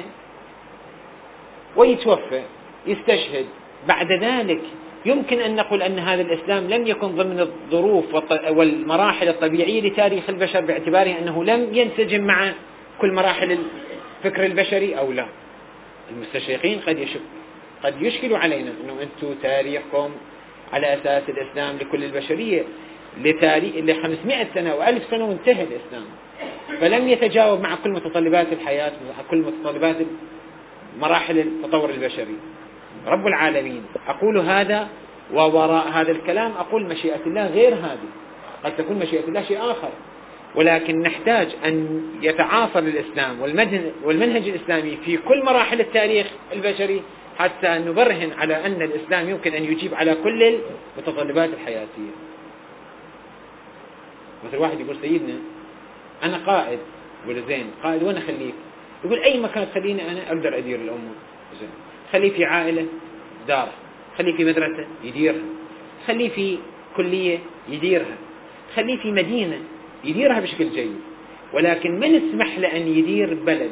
ويتوفى 1.76 2.42
يستشهد 2.86 3.46
بعد 3.88 4.12
ذلك 4.12 4.60
يمكن 5.06 5.40
أن 5.40 5.56
نقول 5.56 5.82
أن 5.82 5.98
هذا 5.98 6.22
الإسلام 6.22 6.70
لم 6.70 6.86
يكن 6.86 7.08
ضمن 7.08 7.40
الظروف 7.40 8.04
والمراحل 8.48 9.28
الطبيعية 9.28 9.80
لتاريخ 9.80 10.24
البشر 10.28 10.60
باعتباره 10.60 11.18
أنه 11.18 11.44
لم 11.44 11.68
ينسجم 11.72 12.24
مع 12.24 12.52
كل 13.00 13.12
مراحل 13.12 13.58
الفكر 14.24 14.46
البشري 14.46 14.98
أو 14.98 15.12
لا. 15.12 15.26
المستشرقين 16.10 16.80
قد 16.86 16.98
يشك 16.98 17.20
قد 17.84 18.02
يشكلوا 18.02 18.38
علينا 18.38 18.72
أنه 18.84 18.92
أنتم 19.02 19.34
تاريخكم 19.42 20.10
على 20.72 20.94
أساس 20.94 21.22
الإسلام 21.28 21.76
لكل 21.76 22.04
البشرية. 22.04 22.62
لتاريخ 23.24 23.74
ل 23.76 24.02
500 24.02 24.46
سنة 24.54 24.74
و1000 24.74 25.10
سنة 25.10 25.24
وانتهى 25.24 25.62
الإسلام. 25.62 26.04
فلم 26.80 27.08
يتجاوب 27.08 27.60
مع 27.60 27.74
كل 27.84 27.90
متطلبات 27.90 28.46
الحياة 28.52 28.92
مع 29.08 29.24
كل 29.30 29.36
متطلبات 29.36 29.96
مراحل 31.00 31.38
التطور 31.38 31.90
البشري. 31.90 32.36
رب 33.06 33.26
العالمين. 33.26 33.82
أقول 34.08 34.38
هذا 34.38 34.88
ووراء 35.34 35.88
هذا 35.88 36.10
الكلام 36.10 36.52
أقول 36.52 36.84
مشيئة 36.86 37.20
الله 37.26 37.46
غير 37.46 37.74
هذه. 37.74 38.08
قد 38.64 38.76
تكون 38.76 38.98
مشيئة 38.98 39.24
الله 39.28 39.42
شيء 39.42 39.58
آخر. 39.58 39.90
ولكن 40.54 41.02
نحتاج 41.02 41.48
أن 41.64 42.02
يتعاصر 42.22 42.78
الإسلام 42.78 43.40
والمنهج 44.04 44.48
الإسلامي 44.48 44.98
في 45.04 45.16
كل 45.16 45.44
مراحل 45.44 45.80
التاريخ 45.80 46.26
البشري 46.52 47.02
حتى 47.38 47.68
نبرهن 47.68 48.32
على 48.38 48.66
أن 48.66 48.82
الإسلام 48.82 49.30
يمكن 49.30 49.52
أن 49.54 49.64
يجيب 49.64 49.94
على 49.94 50.14
كل 50.14 50.60
المتطلبات 50.98 51.48
الحياتية. 51.48 52.14
مثل 54.46 54.56
واحد 54.56 54.80
يقول 54.80 54.96
سيدنا 55.02 55.34
أنا 56.22 56.40
قائد. 56.46 56.78
يقول 57.24 57.42
زين 57.48 57.70
قائد 57.82 58.02
وين 58.02 58.16
أخليك 58.16 58.54
يقول 59.04 59.18
أي 59.18 59.40
مكان 59.40 59.66
تخليني 59.70 60.10
أنا؟ 60.10 60.28
أقدر 60.28 60.58
أدير 60.58 60.80
الأمور. 60.80 61.14
زين. 61.60 61.70
خليه 62.12 62.32
في 62.32 62.44
عائلة 62.44 62.86
دار 63.48 63.68
خليه 64.18 64.36
في 64.36 64.44
مدرسة 64.44 64.86
يديرها. 65.04 65.42
خليه 66.06 66.28
في 66.28 66.58
كلية 66.96 67.38
يديرها. 67.68 68.16
خليه 68.76 68.96
في 68.96 69.12
مدينة 69.12 69.58
يديرها 70.04 70.40
بشكل 70.40 70.70
جيد. 70.70 70.96
ولكن 71.52 72.00
ما 72.00 72.08
نسمح 72.08 72.58
له 72.58 72.76
أن 72.76 72.88
يدير 72.88 73.34
بلد؟ 73.34 73.70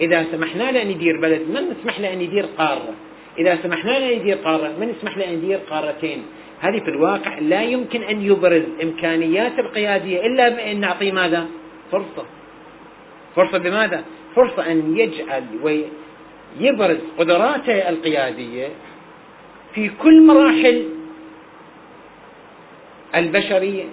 إذا 0.00 0.26
سمحنا 0.32 0.70
له 0.70 0.82
أن 0.82 0.90
يدير 0.90 1.20
بلد 1.20 1.42
ما 1.50 1.60
نسمح 1.60 2.00
له 2.00 2.12
أن 2.12 2.20
يدير 2.20 2.46
قارة؟ 2.58 2.94
إذا 3.38 3.58
سمحنا 3.62 3.90
له 3.90 4.12
أن 4.12 4.20
يدير 4.20 4.36
قارة 4.36 4.72
ما 4.80 4.86
نسمح 4.86 5.18
له 5.18 5.28
أن 5.28 5.32
يدير 5.32 5.58
قارتين؟ 5.70 6.22
هذه 6.60 6.78
في 6.78 6.88
الواقع 6.88 7.38
لا 7.38 7.62
يمكن 7.62 8.02
أن 8.02 8.22
يبرز 8.22 8.62
إمكانيات 8.82 9.58
القيادية 9.58 10.26
إلا 10.26 10.48
بأن 10.48 10.80
نعطيه 10.80 11.12
ماذا؟ 11.12 11.46
فرصة. 11.92 12.26
فرصة 13.36 13.58
بماذا؟ 13.58 14.04
فرصة 14.34 14.72
أن 14.72 14.96
يجعل 14.96 15.44
ويبرز 16.60 16.98
قدراته 17.18 17.88
القيادية 17.88 18.68
في 19.74 19.90
كل 20.02 20.26
مراحل 20.26 20.88
البشرية 23.14 23.84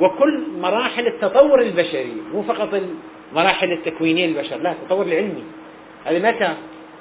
وكل 0.00 0.42
مراحل 0.60 1.06
التطور 1.06 1.60
البشري 1.60 2.16
مو 2.32 2.42
فقط 2.42 2.80
المراحل 3.32 3.72
التكوينية 3.72 4.26
للبشر 4.26 4.56
لا 4.56 4.72
التطور 4.72 5.06
العلمي. 5.06 5.44
هذا 6.04 6.30
متى؟ 6.30 6.54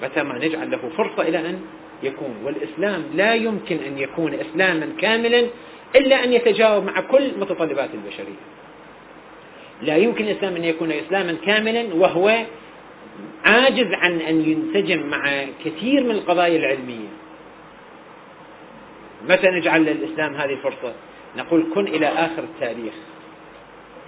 متى 0.04 0.24
ما 0.24 0.46
نجعل 0.46 0.72
له 0.72 0.80
فرصة 0.98 1.22
إلى 1.22 1.40
أن 1.40 1.62
يكون. 2.04 2.36
والإسلام 2.44 3.04
لا 3.16 3.34
يمكن 3.34 3.78
أن 3.88 3.98
يكون 3.98 4.34
إسلاما 4.34 4.90
كاملا 5.02 5.48
إلا 5.96 6.24
أن 6.24 6.34
يتجاوب 6.34 6.84
مع 6.84 7.02
كل 7.02 7.32
متطلبات 7.40 7.90
البشرية. 7.94 8.42
لا 9.82 9.96
يمكن 9.96 10.26
الإسلام 10.26 10.56
أن 10.56 10.66
يكون 10.66 10.92
إسلاما 10.92 11.38
كاملا 11.46 11.94
وهو 11.94 12.46
عاجز 13.46 13.94
عن 13.94 14.22
أن 14.22 14.42
ينسجم 14.42 15.08
مع 15.08 15.46
كثير 15.66 16.04
من 16.04 16.12
القضايا 16.12 16.58
العلمية. 16.58 17.08
متى 19.30 19.48
نجعل 19.48 19.86
للإسلام 19.86 20.36
هذه 20.36 20.54
الفرصة؟ 20.54 20.94
نقول 21.38 21.66
كن 21.76 21.88
إلى 21.88 22.08
آخر 22.08 22.44
التاريخ. 22.44 22.94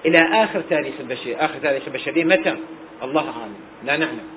إلى 0.06 0.20
آخر 0.44 0.62
تاريخ 0.70 0.94
البشرية. 1.00 1.46
آخر 1.46 1.60
تاريخ 1.60 1.84
البشرية 1.88 2.24
متى؟ 2.24 2.56
الله 3.04 3.30
أعلم. 3.30 3.56
لا 3.84 3.98
نعلم. 3.98 4.28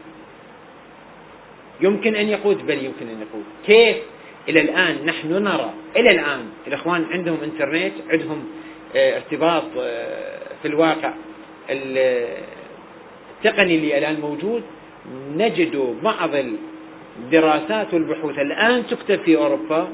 يمكن 1.80 2.14
أن 2.14 2.28
يقود 2.28 2.66
بل 2.66 2.84
يمكن 2.84 3.08
أن 3.08 3.20
يقود. 3.20 3.44
كيف؟ 3.66 3.96
إلى 4.48 4.60
الآن 4.60 5.06
نحن 5.06 5.32
نرى. 5.32 5.70
إلى 5.96 6.10
الآن 6.10 6.48
الإخوان 6.66 7.06
عندهم 7.10 7.38
إنترنت 7.42 7.92
عندهم 8.10 8.46
آه 8.96 9.16
ارتباط 9.16 9.64
آه 9.78 10.38
في 10.62 10.68
الواقع 10.68 11.12
التقني 13.36 13.76
اللي 13.76 13.98
الآن 13.98 14.20
موجود 14.20 14.62
نجد 15.36 15.96
بعض 16.02 16.30
الدراسات 17.18 17.94
والبحوث 17.94 18.38
الآن 18.38 18.86
تكتب 18.86 19.20
في 19.20 19.36
أوروبا 19.36 19.88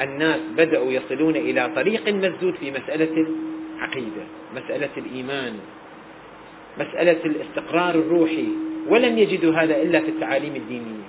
الناس 0.00 0.40
بدأوا 0.56 0.92
يصلون 0.92 1.36
إلى 1.36 1.70
طريق 1.76 2.08
مسدود 2.08 2.54
في 2.54 2.70
مسألة 2.70 3.26
العقيدة 3.76 4.22
مسألة 4.56 4.90
الإيمان 4.96 5.54
مسألة 6.78 7.18
الاستقرار 7.24 7.94
الروحي 7.94 8.48
ولم 8.88 9.18
يجدوا 9.18 9.54
هذا 9.54 9.82
إلا 9.82 10.00
في 10.00 10.08
التعاليم 10.08 10.56
الدينية. 10.56 11.06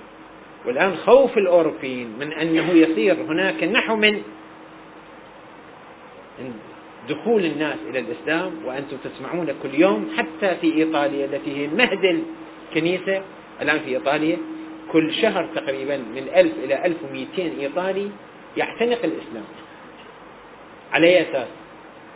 والآن 0.66 0.96
خوف 0.96 1.38
الأوروبيين 1.38 2.08
من 2.20 2.32
أنه 2.32 2.70
يصير 2.70 3.14
هناك 3.14 3.64
نحو 3.64 3.96
من 3.96 4.22
دخول 7.08 7.44
الناس 7.44 7.76
إلى 7.90 7.98
الإسلام 7.98 8.52
وأنتم 8.66 8.96
تسمعون 9.04 9.54
كل 9.62 9.74
يوم 9.74 10.10
حتى 10.16 10.56
في 10.60 10.74
إيطاليا 10.74 11.24
التي 11.24 11.56
هي 11.56 11.66
مهد 11.66 12.22
الكنيسة. 12.72 13.22
الآن 13.62 13.78
في 13.78 13.88
إيطاليا 13.90 14.36
كل 14.92 15.14
شهر 15.14 15.48
تقريبا 15.54 15.96
من 15.96 16.28
1000 16.36 16.52
إلى 16.64 16.86
1200 16.86 17.60
إيطالي 17.60 18.10
يعتنق 18.56 18.98
الإسلام. 19.04 19.44
على 20.92 21.06
أي 21.06 21.22
أساس؟ 21.22 21.48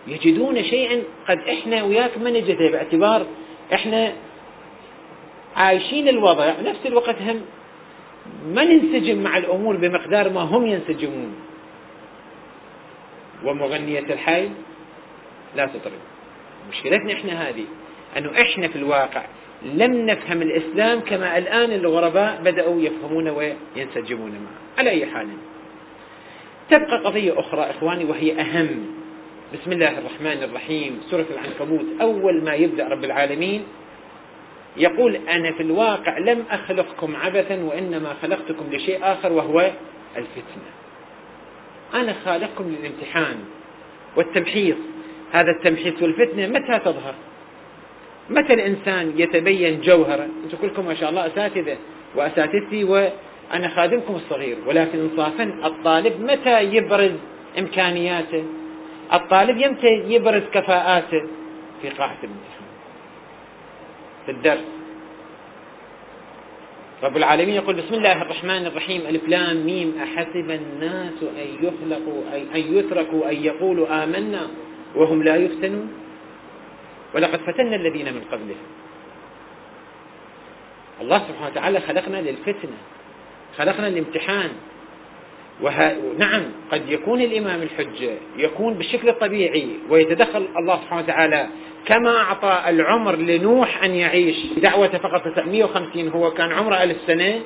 يجدون 0.06 0.62
شيئا 0.62 1.02
قد 1.28 1.38
إحنا 1.38 1.82
وياك 1.82 2.18
ما 2.18 2.30
نجده 2.30 2.70
باعتبار 2.70 3.26
إحنا 3.72 4.12
عايشين 5.56 6.08
الوضع. 6.08 6.52
نفس 6.64 6.86
الوقت 6.86 7.16
هم 7.22 7.40
ما 8.54 8.64
ننسجم 8.64 9.22
مع 9.22 9.36
الأمور 9.36 9.76
بمقدار 9.76 10.30
ما 10.30 10.40
هم 10.40 10.66
ينسجمون. 10.66 11.34
ومغنية 13.44 13.98
الحي 13.98 14.48
لا 15.56 15.66
تطرب 15.66 16.00
مشكلتنا 16.70 17.12
إحنا 17.12 17.48
هذه 17.48 17.64
أنه 18.16 18.42
إحنا 18.42 18.68
في 18.68 18.76
الواقع 18.76 19.24
لم 19.62 20.06
نفهم 20.06 20.42
الإسلام 20.42 21.00
كما 21.00 21.38
الآن 21.38 21.72
الغرباء 21.72 22.40
بدأوا 22.44 22.80
يفهمون 22.80 23.28
وينسجمون 23.28 24.30
معه. 24.30 24.78
على 24.78 24.90
أي 24.90 25.06
حال. 25.06 25.28
تبقى 26.70 26.98
قضية 27.04 27.40
أخرى 27.40 27.60
إخواني 27.60 28.04
وهي 28.04 28.40
أهم. 28.40 28.86
بسم 29.54 29.72
الله 29.72 29.98
الرحمن 29.98 30.42
الرحيم. 30.42 31.00
سورة 31.10 31.26
العنكبوت 31.30 31.86
أول 32.00 32.44
ما 32.44 32.54
يبدأ 32.54 32.88
رب 32.88 33.04
العالمين 33.04 33.64
يقول 34.76 35.16
أنا 35.16 35.52
في 35.52 35.62
الواقع 35.62 36.18
لم 36.18 36.44
أخلقكم 36.50 37.16
عبثا 37.16 37.62
وإنما 37.64 38.14
خلقتكم 38.22 38.72
لشيء 38.72 38.98
آخر 39.02 39.32
وهو 39.32 39.70
الفتنة. 40.16 40.70
أنا 41.94 42.14
خالقكم 42.24 42.64
للامتحان 42.68 43.36
والتمحيص. 44.16 44.76
هذا 45.32 45.50
التمحيص 45.50 46.02
والفتنة 46.02 46.46
متى 46.46 46.78
تظهر؟ 46.78 47.14
متى 48.30 48.54
الإنسان 48.54 49.12
يتبين 49.16 49.80
جوهره؟ 49.80 50.28
أنتم 50.44 50.56
كلكم 50.62 50.86
ما 50.86 50.94
شاء 50.94 51.10
الله 51.10 51.26
أساتذة 51.26 51.76
وأساتذتي 52.16 52.84
وأنا 52.84 53.68
خادمكم 53.76 54.14
الصغير 54.14 54.56
ولكن 54.66 54.98
إنصافا 54.98 55.44
الطالب 55.64 56.20
متى 56.20 56.62
يبرز 56.62 57.12
إمكانياته؟ 57.58 58.44
الطالب 59.12 59.58
يمتى 59.58 59.88
يبرز 59.88 60.42
كفاءاته؟ 60.52 61.22
في 61.82 61.88
قاعة 61.88 62.16
الامتحان 62.24 62.62
في 64.26 64.32
الدرس. 64.32 64.64
رب 67.02 67.16
العالمين 67.16 67.54
يقول 67.54 67.74
بسم 67.74 67.94
الله 67.94 68.22
الرحمن 68.22 68.66
الرحيم 68.66 69.00
ألف 69.08 69.28
لام 69.28 69.66
ميم 69.66 69.94
أحسب 70.02 70.50
الناس 70.50 71.22
أن 71.22 71.48
يخلقوا 71.66 72.22
أن 72.54 72.76
يتركوا 72.76 73.30
أن 73.30 73.44
يقولوا 73.44 74.04
آمنا. 74.04 74.48
وهم 74.96 75.22
لا 75.22 75.36
يفتنون. 75.36 75.92
ولقد 77.14 77.40
فتنا 77.40 77.76
الذين 77.76 78.14
من 78.14 78.20
قبلهم 78.32 78.56
الله 81.00 81.18
سبحانه 81.18 81.46
وتعالى 81.46 81.80
خلقنا 81.80 82.16
للفتنة 82.16 82.76
خلقنا 83.58 83.88
الامتحان 83.88 84.50
وه... 85.62 85.92
نعم 86.18 86.42
قد 86.72 86.88
يكون 86.88 87.20
الإمام 87.20 87.62
الحجة 87.62 88.14
يكون 88.36 88.74
بالشكل 88.74 89.08
الطبيعي 89.08 89.68
ويتدخل 89.90 90.48
الله 90.58 90.76
سبحانه 90.76 91.02
وتعالى 91.02 91.48
كما 91.86 92.16
أعطى 92.16 92.62
العمر 92.68 93.16
لنوح 93.16 93.84
أن 93.84 93.94
يعيش 93.94 94.36
دعوته 94.56 94.98
فقط 94.98 95.28
950 95.28 96.08
هو 96.08 96.30
كان 96.30 96.52
عمره 96.52 96.82
ألف 96.82 96.96
سنة. 97.06 97.40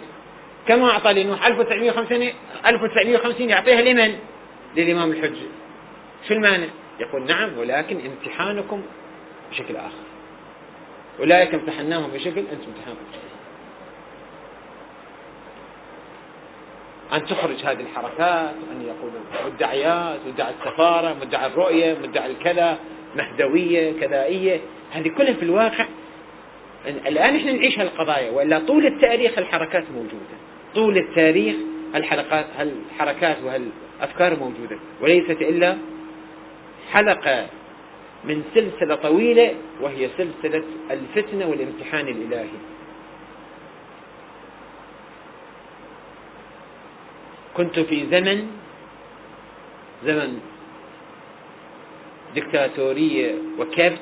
كما 0.68 0.90
أعطى 0.90 1.12
لنوح 1.12 1.46
1950 1.46 2.28
1950 2.66 3.48
يعطيها 3.48 3.80
لمن؟ 3.82 4.14
للإمام 4.76 5.10
الحجة 5.10 5.46
شو 6.28 6.34
المانع؟ 6.34 6.66
يقول 7.00 7.26
نعم 7.26 7.58
ولكن 7.58 8.00
امتحانكم 8.06 8.82
بشكل 9.50 9.76
آخر. 9.76 10.06
أولئك 11.20 11.54
امتحناهم 11.54 12.10
بشكل 12.10 12.38
أنتم 12.38 12.66
امتحانكم 12.76 13.02
بشكل 13.10 13.26
أن 17.12 17.26
تخرج 17.26 17.56
هذه 17.64 17.80
الحركات 17.80 18.54
وأن 18.68 18.82
يقولوا 18.82 19.20
مدعيات 19.46 20.18
مدعي 20.26 20.50
السفارة 20.50 21.16
مدعي 21.20 21.46
الرؤية 21.46 21.96
مدعي 22.02 22.30
الكذا 22.30 22.78
مهدوية 23.16 24.00
كذائية. 24.00 24.60
هذه 24.92 25.08
كلها 25.08 25.32
في 25.32 25.42
الواقع. 25.42 25.86
الآن 26.86 27.36
إحنا 27.36 27.52
نعيش 27.52 27.78
هالقضايا 27.78 28.30
وإلا 28.30 28.58
طول 28.58 28.86
التاريخ 28.86 29.38
الحركات 29.38 29.84
موجودة. 29.94 30.36
طول 30.74 30.98
التاريخ 30.98 31.56
الحركات 31.94 33.36
وهالأفكار 33.44 34.38
موجودة 34.38 34.78
وليست 35.00 35.42
إلا 35.42 35.76
حلقة 36.92 37.46
من 38.24 38.44
سلسلة 38.54 38.94
طويلة 38.94 39.54
وهي 39.80 40.08
سلسلة 40.18 40.62
الفتنة 40.90 41.46
والامتحان 41.46 42.08
الإلهي. 42.08 42.58
كنت 47.56 47.78
في 47.78 48.06
زمن 48.10 48.50
زمن 50.04 50.40
دكتاتورية 52.36 53.34
وكبت 53.58 54.00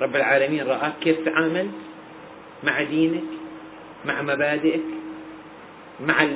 رب 0.00 0.16
العالمين 0.16 0.66
رآك 0.66 0.92
كيف 1.00 1.16
تعامل 1.24 1.70
مع 2.64 2.82
دينك 2.82 3.22
مع 4.06 4.22
مبادئك 4.22 4.82
مع 6.00 6.28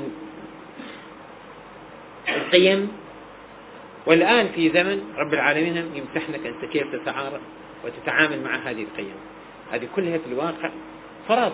القيم 2.29 2.93
والآن 4.07 4.49
في 4.49 4.71
زمن 4.71 5.03
رب 5.17 5.35
العالمين 5.35 5.77
يمتحنك 5.77 6.47
أنت 6.47 6.65
كيف 6.73 6.93
تتعارف 6.93 7.41
وتتعامل 7.85 8.43
مع 8.43 8.57
هذه 8.57 8.83
القيم. 8.83 9.15
هذه 9.73 9.89
كلها 9.97 10.19
في 10.19 10.27
الواقع 10.27 10.71
فرض. 11.29 11.53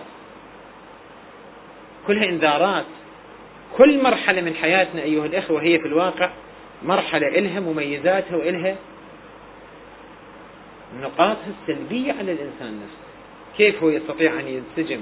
كلها 2.07 2.25
إنذارات. 2.25 2.85
كل 3.77 4.03
مرحلة 4.03 4.41
من 4.41 4.55
حياتنا 4.55 5.01
أيها 5.01 5.25
الأخوة 5.25 5.61
هي 5.61 5.79
في 5.79 5.85
الواقع 5.85 6.29
مرحلة 6.83 7.27
إلها 7.27 7.59
مميزاتها 7.59 8.35
وإلها 8.35 8.75
نقاطها 11.01 11.53
السلبية 11.61 12.13
على 12.13 12.31
الإنسان 12.31 12.79
نفسه. 12.83 13.03
كيف 13.57 13.83
هو 13.83 13.89
يستطيع 13.89 14.39
أن 14.39 14.47
ينسجم 14.47 15.01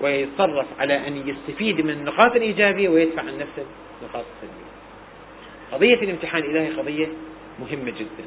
ويتصرف 0.00 0.66
على 0.78 1.06
أن 1.06 1.28
يستفيد 1.28 1.80
من 1.80 1.90
النقاط 1.90 2.36
الإيجابية 2.36 2.88
ويدفع 2.88 3.22
عن 3.22 3.38
نفسه 3.38 3.64
النقاط 4.02 4.24
السلبية. 4.36 4.59
قضية 5.72 5.94
الامتحان 5.94 6.42
الإلهي 6.42 6.70
قضية 6.70 7.08
مهمة 7.60 7.90
جدا. 7.90 8.24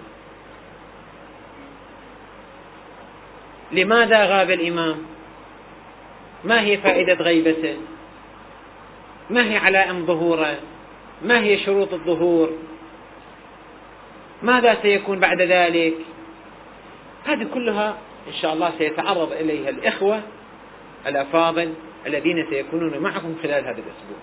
لماذا 3.72 4.26
غاب 4.26 4.52
الإمام؟ 4.52 4.98
ما 6.44 6.62
هي 6.62 6.78
فائدة 6.78 7.14
غيبته؟ 7.14 7.78
ما 9.30 9.52
هي 9.52 9.58
علائم 9.58 10.06
ظهوره؟ 10.06 10.60
ما 11.22 11.44
هي 11.44 11.58
شروط 11.58 11.94
الظهور؟ 11.94 12.50
ماذا 14.44 14.78
سيكون 14.82 15.20
بعد 15.20 15.42
ذلك؟ 15.42 15.94
هذه 17.26 17.48
كلها 17.54 17.98
إن 18.28 18.34
شاء 18.34 18.54
الله 18.54 18.72
سيتعرض 18.78 19.32
إليها 19.32 19.70
الإخوة 19.70 20.22
الأفاضل 21.08 21.74
الذين 22.08 22.46
سيكونون 22.50 23.00
معكم 23.00 23.36
خلال 23.44 23.64
هذا 23.64 23.72
الأسبوع. 23.72 24.18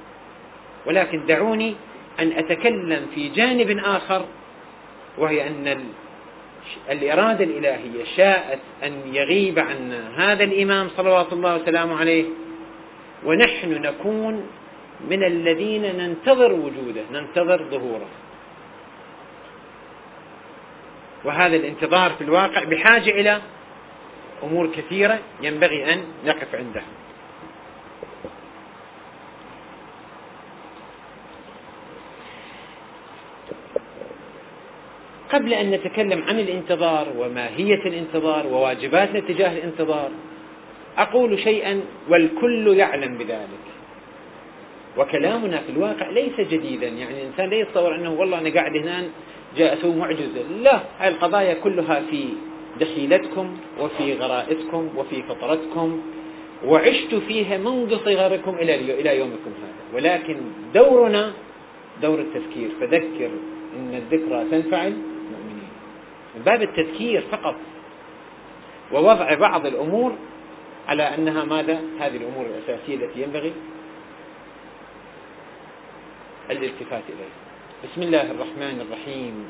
ولكن 0.86 1.26
دعوني 1.26 1.76
أن 2.20 2.32
أتكلم 2.32 3.06
في 3.14 3.28
جانب 3.28 3.78
آخر 3.84 4.24
وهي 5.18 5.46
أن 5.46 5.84
الإرادة 6.90 7.44
الإلهية 7.44 8.04
شاءت 8.16 8.58
أن 8.84 9.14
يغيب 9.14 9.58
عنا 9.58 10.10
هذا 10.16 10.44
الإمام 10.44 10.88
صلوات 10.96 11.32
الله 11.32 11.56
وسلامه 11.56 12.00
عليه 12.00 12.24
ونحن 13.24 13.70
نكون 13.70 14.46
من 15.10 15.24
الذين 15.24 15.82
ننتظر 15.82 16.52
وجوده 16.52 17.02
ننتظر 17.12 17.62
ظهوره. 17.70 18.08
وهذا 21.24 21.56
الانتظار 21.56 22.10
في 22.10 22.24
الواقع 22.24 22.64
بحاجة 22.64 23.10
إلى 23.10 23.40
أمور 24.42 24.66
كثيرة 24.66 25.18
ينبغي 25.42 25.92
أن 25.92 26.04
نقف 26.26 26.54
عندها. 26.54 26.84
قبل 35.32 35.54
أن 35.54 35.70
نتكلم 35.70 36.24
عن 36.28 36.38
الانتظار 36.38 37.06
وماهية 37.18 37.82
الانتظار 37.86 38.46
وواجباتنا 38.46 39.20
تجاه 39.20 39.52
الانتظار 39.58 40.10
أقول 40.98 41.38
شيئا 41.38 41.80
والكل 42.08 42.76
يعلم 42.76 43.18
بذلك. 43.18 43.66
وكلامنا 44.98 45.58
في 45.58 45.72
الواقع 45.72 46.10
ليس 46.10 46.40
جديدا. 46.40 46.86
يعني 46.86 47.22
الإنسان 47.22 47.50
لا 47.50 47.56
يتصور 47.56 47.94
أنه 47.94 48.12
والله 48.12 48.38
أنا 48.38 48.54
قاعد 48.54 48.76
هنا 48.76 49.04
جاءته 49.56 49.94
معجزة. 49.94 50.42
لا 50.62 50.80
هذه 50.98 51.08
القضايا 51.08 51.54
كلها 51.54 52.02
في 52.10 52.24
دخيلتكم 52.80 53.56
وفي 53.80 54.14
غرائزكم 54.14 54.88
وفي 54.96 55.22
فطرتكم 55.22 56.00
وعشت 56.66 57.14
فيها 57.14 57.58
منذ 57.58 57.96
صغركم 58.04 58.54
إلى 58.54 58.74
إلى 58.74 59.18
يومكم 59.18 59.50
هذا. 59.62 59.96
ولكن 59.96 60.36
دورنا 60.74 61.32
دور 62.02 62.20
التذكير 62.20 62.68
فذكر 62.80 63.30
إن 63.76 63.94
الذكرى 63.94 64.44
تنفع 64.50 64.82
المؤمنين 64.86 65.19
من 66.34 66.42
باب 66.42 66.62
التذكير 66.62 67.22
فقط. 67.32 67.56
ووضع 68.92 69.34
بعض 69.34 69.66
الأمور 69.66 70.12
على 70.88 71.02
أنها 71.02 71.44
ماذا؟ 71.44 71.80
هذه 72.00 72.16
الأمور 72.16 72.46
الأساسية 72.46 72.94
التي 72.94 73.22
ينبغي 73.22 73.52
الالتفات 76.50 77.02
إليها. 77.08 77.40
بسم 77.84 78.02
الله 78.02 78.30
الرحمن 78.30 78.86
الرحيم. 78.86 79.46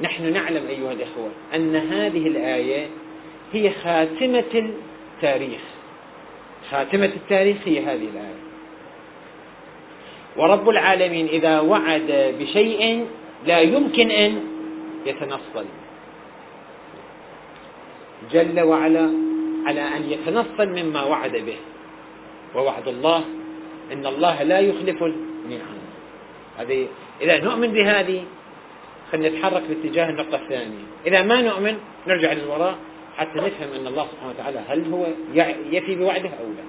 نحن 0.00 0.32
نعلم 0.32 0.66
أيها 0.66 0.92
الإخوة 0.92 1.30
أن 1.54 1.76
هذه 1.76 2.26
الآية 2.26 2.86
هي 3.52 3.70
خاتمة 3.70 4.70
التاريخ. 5.14 5.60
خاتمة 6.70 7.04
التاريخ 7.16 7.56
هي 7.64 7.80
هذه 7.80 8.08
الآية. 8.14 8.38
ورب 10.36 10.68
العالمين 10.68 11.26
إذا 11.26 11.60
وعد 11.60 12.34
بشيء 12.40 13.06
لا 13.46 13.60
يمكن 13.60 14.10
أن 14.10 14.44
يتنصل. 15.06 15.64
جل 18.32 18.60
وعلا 18.60 19.10
على 19.66 19.80
أن 19.80 20.10
يتنصل 20.10 20.68
مما 20.68 21.02
وعد 21.02 21.32
به. 21.32 21.56
ووعد 22.54 22.88
الله 22.88 23.24
إن 23.92 24.06
الله 24.06 24.42
لا 24.42 24.60
يخلف 24.60 25.02
الميعاد. 25.02 25.78
هذه 26.58 26.86
إذا 27.20 27.44
نؤمن 27.44 27.72
بهذه 27.72 28.24
خلينا 29.12 29.38
نتحرك 29.38 29.62
باتجاه 29.68 30.10
النقطة 30.10 30.34
الثانية. 30.34 30.84
إذا 31.06 31.22
ما 31.22 31.42
نؤمن 31.42 31.78
نرجع 32.06 32.32
للوراء 32.32 32.78
حتى 33.16 33.38
نفهم 33.38 33.72
أن 33.80 33.86
الله 33.86 34.06
سبحانه 34.12 34.30
وتعالى 34.30 34.58
هل 34.68 34.92
هو 34.92 35.06
يفي 35.70 35.94
بوعده 35.94 36.28
أو 36.28 36.46
لا. 36.46 36.64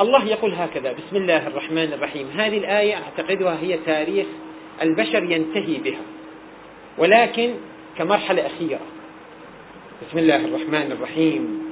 الله 0.00 0.24
يقول 0.24 0.54
هكذا 0.54 0.92
بسم 0.92 1.16
الله 1.16 1.46
الرحمن 1.46 1.92
الرحيم. 1.92 2.30
هذه 2.36 2.58
الآية 2.58 2.94
أعتقدها 2.94 3.58
هي 3.60 3.78
تاريخ 3.86 4.26
البشر 4.82 5.22
ينتهي 5.22 5.76
بها. 5.76 6.02
ولكن 6.98 7.54
كمرحلة 7.98 8.46
أخيرة. 8.46 8.80
بسم 10.08 10.18
الله 10.18 10.36
الرحمن 10.36 10.92
الرحيم. 10.92 11.62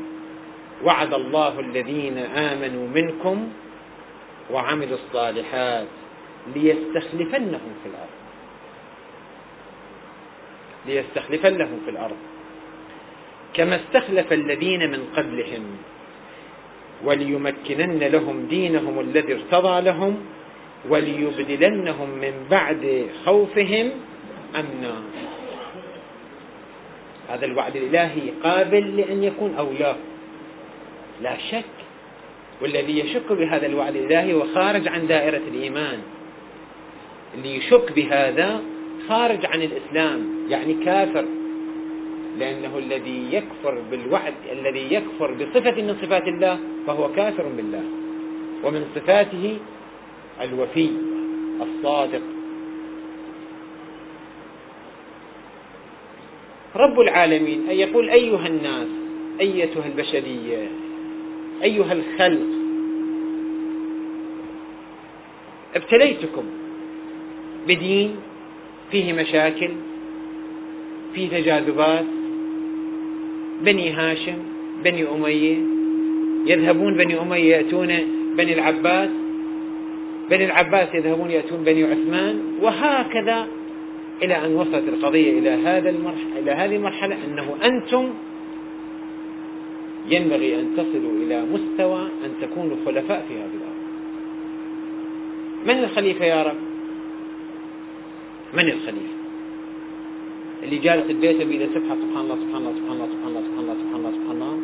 وعد 0.84 1.14
الله 1.14 1.60
الذين 1.60 2.18
آمنوا 2.18 2.88
منكم 2.88 3.48
وعملوا 4.50 4.98
الصالحات 5.06 5.86
ليستخلفنهم 6.54 7.72
في 7.82 7.88
الأرض. 7.88 8.20
ليستخلفنهم 10.86 11.80
في 11.84 11.90
الأرض. 11.90 12.16
كما 13.54 13.76
استخلف 13.76 14.32
الذين 14.32 14.90
من 14.90 15.06
قبلهم 15.16 15.62
وليمكنن 17.04 17.98
لهم 17.98 18.46
دينهم 18.46 19.00
الذي 19.00 19.32
ارتضى 19.34 19.80
لهم 19.80 20.16
وليبدلنهم 20.88 22.08
من 22.10 22.46
بعد 22.50 23.06
خوفهم 23.24 23.90
أمنا. 24.56 25.02
هذا 27.30 27.46
الوعد 27.46 27.76
الإلهي 27.76 28.30
قابل 28.44 28.96
لأن 28.96 29.24
يكون 29.24 29.54
أو 29.54 29.72
لا 29.72 29.96
لا 31.22 31.36
شك. 31.50 31.64
والذي 32.62 32.98
يشك 32.98 33.32
بهذا 33.32 33.66
الوعد 33.66 33.96
الإلهي 33.96 34.34
هو 34.34 34.44
خارج 34.54 34.88
عن 34.88 35.06
دائرة 35.06 35.42
الإيمان. 35.48 35.98
اللي 37.34 37.56
يشك 37.56 37.92
بهذا 37.92 38.60
خارج 39.08 39.46
عن 39.46 39.62
الإسلام 39.62 40.28
يعني 40.48 40.74
كافر. 40.84 41.24
لأنه 42.38 42.78
الذي 42.78 43.28
يكفر 43.32 43.78
بالوعد 43.90 44.34
الذي 44.52 44.94
يكفر 44.94 45.32
بصفة 45.32 45.82
من 45.82 45.96
صفات 46.02 46.28
الله 46.28 46.58
فهو 46.86 47.12
كافر 47.12 47.46
بالله. 47.56 47.84
ومن 48.64 48.84
صفاته 48.94 49.58
الوفي 50.40 50.90
الصادق. 51.60 52.22
رب 56.76 57.00
العالمين 57.00 57.68
أي 57.68 57.80
يقول 57.80 58.08
أيها 58.08 58.46
الناس 58.46 58.88
أيتها 59.40 59.86
البشرية 59.86 60.68
أيها 61.62 61.92
الخلق 61.92 62.46
ابتليتكم 65.74 66.44
بدين 67.68 68.16
فيه 68.90 69.12
مشاكل 69.12 69.70
فيه 71.14 71.28
تجاذبات. 71.28 72.04
بني 73.62 73.90
هاشم 73.90 74.38
بني 74.84 75.08
أمية 75.08 75.56
يذهبون 76.46 76.96
بني 76.96 77.20
أمية 77.20 77.56
يأتون 77.56 77.88
بني 78.36 78.54
العباس 78.54 79.10
بني 80.30 80.44
العباس 80.44 80.94
يذهبون 80.94 81.30
يأتون 81.30 81.64
بني 81.64 81.84
عثمان 81.84 82.42
وهكذا 82.62 83.46
إلى 84.22 84.46
أن 84.46 84.54
وصلت 84.54 84.88
القضية 84.88 85.38
إلى 85.38 85.50
هذا 85.50 85.90
المرحلة 85.90 86.38
إلى 86.38 86.50
هذه 86.50 86.76
المرحلة 86.76 87.16
أنه 87.24 87.56
أنتم 87.64 88.10
ينبغي 90.08 90.54
أن 90.54 90.76
تصلوا 90.76 91.12
إلى 91.12 91.42
مستوى 91.42 92.00
أن 92.00 92.34
تكونوا 92.42 92.76
خلفاء 92.86 93.24
في 93.28 93.34
هذه 93.34 93.54
الأرض. 93.54 93.80
من 95.66 95.84
الخليفة 95.84 96.24
يا 96.24 96.42
رب؟ 96.42 96.56
من 98.54 98.68
الخليفة؟ 98.68 99.14
اللي 100.62 100.78
جالس 100.78 101.10
البيت 101.10 101.42
بيده 101.42 101.66
سبحة 101.74 101.94
سبحان 101.94 102.20
الله 102.20 102.36
سبحان 102.36 102.62
الله 102.62 102.74
سبحان 102.74 102.96
الله 102.96 103.08
سبحان 103.10 103.28
الله 103.28 103.42
سبحان 103.42 103.64
الله 103.64 103.74
سبحان 103.74 104.00
الله. 104.00 104.12
سبحان 104.12 104.36
الله 104.42 104.58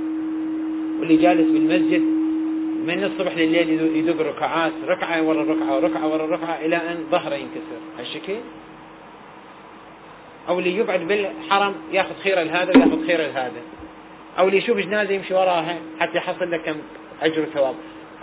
واللي 1.01 1.17
جالس 1.17 1.51
بالمسجد 1.51 2.03
من 2.87 3.05
الصبح 3.05 3.37
لليل 3.37 3.97
يدق 3.97 4.21
ركعات 4.21 4.73
ركعة 4.87 5.23
ورا 5.23 5.43
ركعة 5.43 5.77
وركعة 5.77 6.09
ورا 6.13 6.27
ركعة 6.27 6.55
إلى 6.65 6.77
أن 6.77 6.97
ظهره 7.11 7.35
ينكسر. 7.35 7.81
هالشكل؟ 7.99 8.35
أو 10.49 10.59
اللي 10.59 10.77
يقعد 10.77 11.01
بالحرم 11.01 11.75
ياخذ 11.93 12.15
خير 12.25 12.41
هذا 12.41 12.73
وياخذ 12.77 13.07
خير 13.07 13.21
هذا 13.21 13.63
أو 14.39 14.47
اللي 14.47 14.59
يشوف 14.59 14.79
جنازة 14.79 15.15
يمشي 15.15 15.35
وراها 15.35 15.79
حتى 16.01 16.19
يحصل 16.19 16.51
له 16.51 16.57
كم 16.57 16.77
أجر 17.23 17.43
وثواب. 17.43 17.75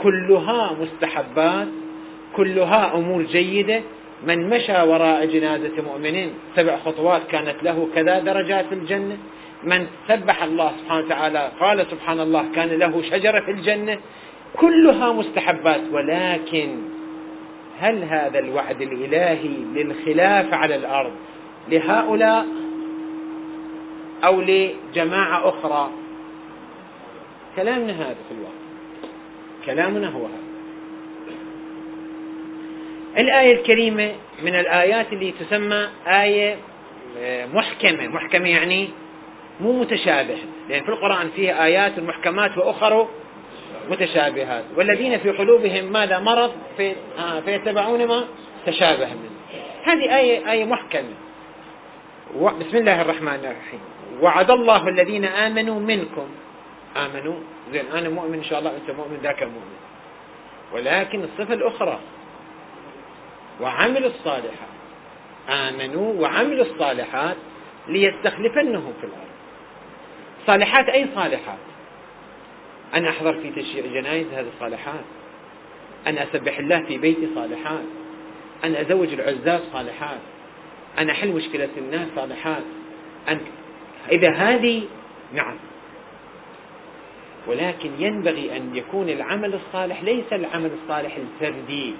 كلها 0.03 0.75
مستحبات 0.81 1.67
كلها 2.35 2.95
أمور 2.95 3.23
جيدة. 3.23 3.81
من 4.27 4.49
مشى 4.49 4.81
وراء 4.81 5.25
جنازة 5.25 5.81
مؤمن 5.81 6.33
سبع 6.55 6.77
خطوات 6.77 7.21
كانت 7.27 7.55
له 7.63 7.87
كذا 7.95 8.19
درجات 8.19 8.65
في 8.65 8.75
الجنة. 8.75 9.17
من 9.63 9.87
سبح 10.07 10.43
الله 10.43 10.71
سبحانه 10.81 11.05
وتعالى 11.05 11.51
قال 11.59 11.85
سبحان 11.91 12.19
الله 12.19 12.45
كان 12.55 12.69
له 12.69 13.01
شجرة 13.01 13.39
في 13.39 13.51
الجنة. 13.51 13.97
كلها 14.57 15.11
مستحبات. 15.11 15.81
ولكن 15.91 16.77
هل 17.79 18.03
هذا 18.03 18.39
الوعد 18.39 18.81
الإلهي 18.81 19.49
للخلافة 19.75 20.57
على 20.57 20.75
الأرض 20.75 21.11
لهؤلاء 21.67 22.45
أو 24.23 24.41
لجماعة 24.41 25.49
أخرى. 25.49 25.89
كلامنا 27.55 27.93
هذا 27.93 28.15
في 28.29 28.35
الواقع. 28.35 28.53
كلامنا 29.65 30.09
هو 30.09 30.25
هذا. 30.25 30.43
الآية 33.17 33.53
الكريمة 33.53 34.11
من 34.43 34.55
الآيات 34.55 35.13
اللي 35.13 35.33
تسمى 35.39 35.87
آية 36.07 36.57
آه، 37.19 37.45
محكمة. 37.45 38.07
محكمة 38.07 38.49
يعني 38.49 38.89
مو 39.59 39.81
متشابه 39.81 40.37
لأن 40.69 40.83
في 40.83 40.89
القرآن 40.89 41.29
فيه 41.35 41.63
آيات 41.63 41.99
محكمات 41.99 42.57
وأخر 42.57 43.07
متشابهات. 43.91 44.63
والذين 44.77 45.17
في 45.17 45.29
قلوبهم 45.29 45.91
ماذا؟ 45.91 46.19
مرض 46.19 46.51
في 46.77 46.95
آه 47.19 47.39
فيتبعون 47.39 48.07
ما 48.07 48.23
تشابه 48.65 49.05
منه. 49.05 49.33
هذه 49.83 50.17
آية 50.17 50.51
آية 50.51 50.65
محكمة. 50.65 51.13
بسم 52.35 52.77
الله 52.77 53.01
الرحمن 53.01 53.27
الرحيم. 53.27 53.79
وعد 54.21 54.51
الله 54.51 54.87
الذين 54.87 55.25
آمنوا 55.25 55.79
منكم. 55.79 56.27
آمنوا. 56.97 57.35
زين 57.71 57.85
أنا 57.85 58.09
مؤمن 58.09 58.33
إن 58.33 58.43
شاء 58.43 58.59
الله 58.59 58.71
أنت 58.71 58.91
مؤمن 58.97 59.19
ذاك 59.23 59.43
مؤمن. 59.43 59.77
ولكن 60.73 61.23
الصفة 61.23 61.53
الأخرى. 61.53 61.99
وعملوا 63.61 64.09
الصالحات. 64.09 64.73
آمنوا 65.49 66.13
وعملوا 66.13 66.65
الصالحات 66.65 67.37
ليستخلفنهم 67.87 68.93
في 69.01 69.07
الأرض. 69.07 69.33
صالحات 70.47 70.89
أي 70.89 71.07
صالحات؟ 71.15 71.57
أن 72.95 73.05
أحضر 73.05 73.33
في 73.33 73.51
تشييع 73.51 73.85
جنائز 73.85 74.27
هذه 74.33 74.49
صالحات. 74.59 75.03
أن 76.07 76.17
أسبح 76.17 76.57
الله 76.57 76.83
في 76.83 76.97
بيتي 76.97 77.29
صالحات. 77.35 77.85
أن 78.63 78.75
أزوج 78.75 79.13
العزاب 79.13 79.61
صالحات. 79.73 80.19
أن 80.99 81.09
أحل 81.09 81.31
مشكلة 81.31 81.69
الناس 81.77 82.07
صالحات. 82.15 82.63
أن 83.29 83.39
إذا 84.11 84.31
هذه 84.31 84.83
نعم. 85.33 85.55
ولكن 87.47 87.91
ينبغي 87.99 88.57
أن 88.57 88.75
يكون 88.75 89.09
العمل 89.09 89.53
الصالح 89.53 90.03
ليس 90.03 90.33
العمل 90.33 90.71
الصالح 90.83 91.15
الفردي. 91.15 91.93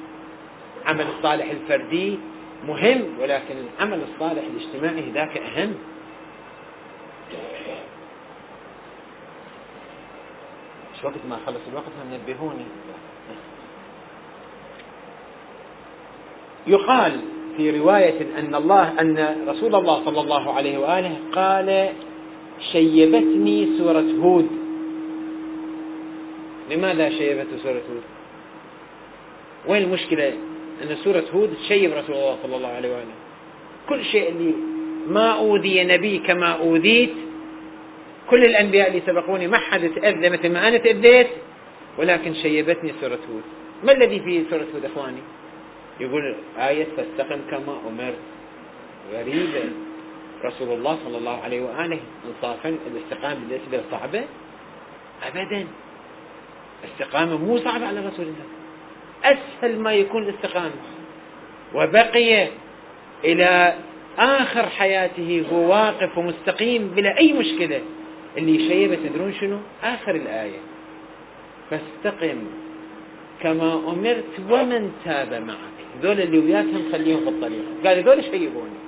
عمل 0.86 1.06
الصالح 1.18 1.50
الفردي 1.50 2.20
مهم 2.68 3.20
ولكن 3.20 3.56
العمل 3.58 4.02
الصالح 4.04 4.44
الاجتماعي 4.44 5.12
ذاك 5.12 5.38
أهم. 5.38 5.76
إيش 10.94 11.04
وقت 11.04 11.26
ما 11.30 11.40
خلص 11.46 11.62
الوقت 11.72 11.92
نبهوني 12.12 12.66
يقال 16.68 17.22
في 17.58 17.80
رواية 17.80 18.28
أن 18.40 18.56
الله 18.56 19.02
أن 19.02 19.46
رسول 19.48 19.76
الله 19.76 20.06
صلى 20.06 20.22
الله 20.22 20.54
عليه 20.54 20.78
وآله 20.78 21.18
قال 21.34 21.90
شيبتني 22.72 23.78
سورة 23.78 24.06
هود. 24.22 24.48
لماذا 26.72 27.10
شيبته 27.10 27.58
سورة 27.64 27.82
هود؟ 27.92 28.04
وين 29.68 29.84
المشكلة؟ 29.84 30.34
أن 30.84 30.96
سورة 30.96 31.24
هود 31.34 31.54
تشيب 31.64 31.92
رسول 31.92 32.16
الله 32.16 32.38
صلى 32.44 32.56
الله 32.56 32.68
عليه 32.68 32.90
وآله. 32.90 33.14
كل 33.90 34.04
شيء 34.04 34.30
اللي 34.30 34.54
ما 35.08 35.32
أوذي 35.32 35.84
نبي 35.84 36.18
كما 36.18 36.48
أوذيت 36.48 37.14
كل 38.30 38.46
الأنبياء 38.46 38.88
اللي 38.88 39.02
سبقوني 39.06 39.48
ما 39.48 39.58
حد 39.58 39.90
تأذى 39.90 40.30
مثل 40.30 40.50
ما 40.50 40.68
أنا 40.68 40.78
تأذيت 40.78 41.28
ولكن 41.98 42.34
شيبتني 42.34 42.94
سورة 43.02 43.20
هود. 43.32 43.44
ما 43.84 43.92
الذي 43.92 44.20
في 44.20 44.44
سورة 44.50 44.66
هود 44.76 44.86
أخواني؟ 44.86 45.22
يقول 46.00 46.36
آية 46.58 46.88
فاستقم 46.98 47.42
كما 47.52 47.78
أمرت. 47.88 48.18
غريبة. 49.14 49.64
رسول 50.46 50.70
الله 50.70 51.00
صلى 51.06 51.18
الله 51.18 51.42
عليه 51.44 51.62
وآله 51.62 52.00
انصافا 52.28 52.78
الاستقامة 52.88 53.36
بالنسبة 53.36 53.84
صعبة 53.92 54.24
أبدا. 55.24 55.68
الاستقامة 56.84 57.38
مو 57.38 57.58
صعبة 57.58 57.86
على 57.88 58.00
رسول 58.00 58.26
الله. 58.26 58.46
أسهل 59.24 59.80
ما 59.80 59.94
يكون 59.94 60.24
الاستقامة. 60.24 60.72
وبقي 61.76 62.48
إلى 63.24 63.76
آخر 64.20 64.70
حياته 64.70 65.46
هو 65.52 65.72
واقف 65.72 66.18
ومستقيم 66.18 66.88
بلا 66.88 67.18
أي 67.18 67.34
مشكلة. 67.34 67.82
اللي 68.38 68.70
شيبة 68.70 68.96
تدرون 68.96 69.34
شنو؟ 69.34 69.58
آخر 69.84 70.16
الآية. 70.16 70.60
فاستقم 71.70 72.44
كما 73.42 73.74
أمرت 73.74 74.40
ومن 74.50 74.92
تاب 75.06 75.34
معك. 75.34 75.73
ذول 76.02 76.22
اللي 76.22 76.40
وياكم 76.40 76.92
خليهم 76.92 77.20
في 77.20 77.30
الطريق. 77.30 77.64
قال 77.86 78.04
ذول 78.04 78.24
شيبوني 78.24 78.80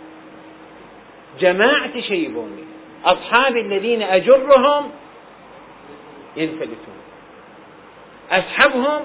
جماعتي 1.40 2.02
شيبوني 2.02 2.64
أصحابي 3.06 3.62
الذين 3.62 4.02
أجرهم 4.02 4.92
ينفلتون 6.38 6.98
أسحبهم 8.32 9.02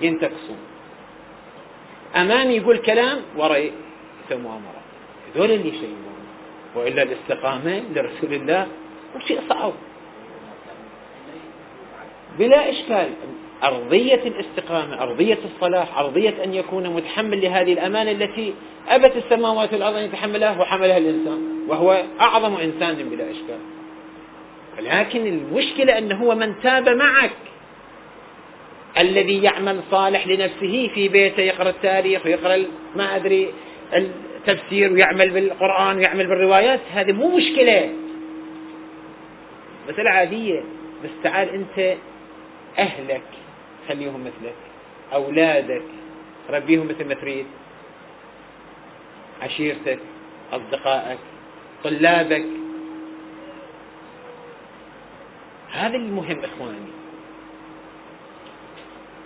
ينتقصون. 0.00 0.58
أمامي 2.16 2.54
يقول 2.54 2.78
كلام 2.78 3.20
وراي 3.36 3.72
يسوي 4.26 4.42
مؤامرة. 4.42 4.82
ذول 5.36 5.50
اللي 5.50 5.68
يشيبون 5.68 6.22
وإلا 6.74 7.02
الاستقامة 7.02 7.82
لرسول 7.94 8.32
الله 8.32 8.66
شيء 9.26 9.40
صعب. 9.48 9.72
بلا 12.38 12.70
إشكال. 12.70 13.10
أرضية 13.64 14.20
الاستقامة 14.26 15.02
أرضية 15.02 15.38
الصلاح 15.54 15.98
أرضية 15.98 16.44
أن 16.44 16.54
يكون 16.54 16.88
متحمل 16.88 17.42
لهذه 17.42 17.72
الأمانة 17.72 18.10
التي 18.10 18.54
أبت 18.88 19.16
السماوات 19.16 19.72
والأرض 19.72 19.96
أن 19.96 20.04
يتحملها 20.04 20.60
وحملها 20.60 20.98
الإنسان 20.98 21.66
وهو 21.68 22.02
أعظم 22.20 22.54
إنسان 22.54 22.94
بلا 22.94 23.30
إشكال. 23.30 23.58
ولكن 24.78 25.26
المشكلة 25.26 25.98
أنه 25.98 26.16
هو 26.16 26.34
من 26.34 26.54
تاب 26.62 26.88
معك 26.88 27.30
الذي 28.98 29.42
يعمل 29.42 29.80
صالح 29.90 30.26
لنفسه 30.26 30.90
في 30.94 31.08
بيته 31.08 31.40
يقرأ 31.40 31.68
التاريخ 31.70 32.26
ويقرأ 32.26 32.64
ما 32.96 33.16
أدري 33.16 33.52
التفسير 33.94 34.92
ويعمل 34.92 35.30
بالقرآن 35.30 35.96
ويعمل 35.96 36.26
بالروايات 36.26 36.80
هذه 36.92 37.12
مو 37.12 37.36
مشكلة. 37.36 37.90
مسألة 39.88 40.10
عادية 40.10 40.60
بس 41.04 41.10
تعال 41.22 41.48
أنت 41.48 41.96
أهلك. 42.78 43.22
خليهم 43.88 44.20
مثلك. 44.20 44.54
أولادك. 45.12 45.82
ربيهم 46.50 46.86
مثل 46.86 47.08
ما 47.08 47.14
تريد. 47.14 47.46
عشيرتك 49.42 49.98
أصدقائك 50.52 51.18
طلابك. 51.84 52.44
هذا 55.72 55.96
المهم 55.96 56.38
إخواني. 56.44 56.92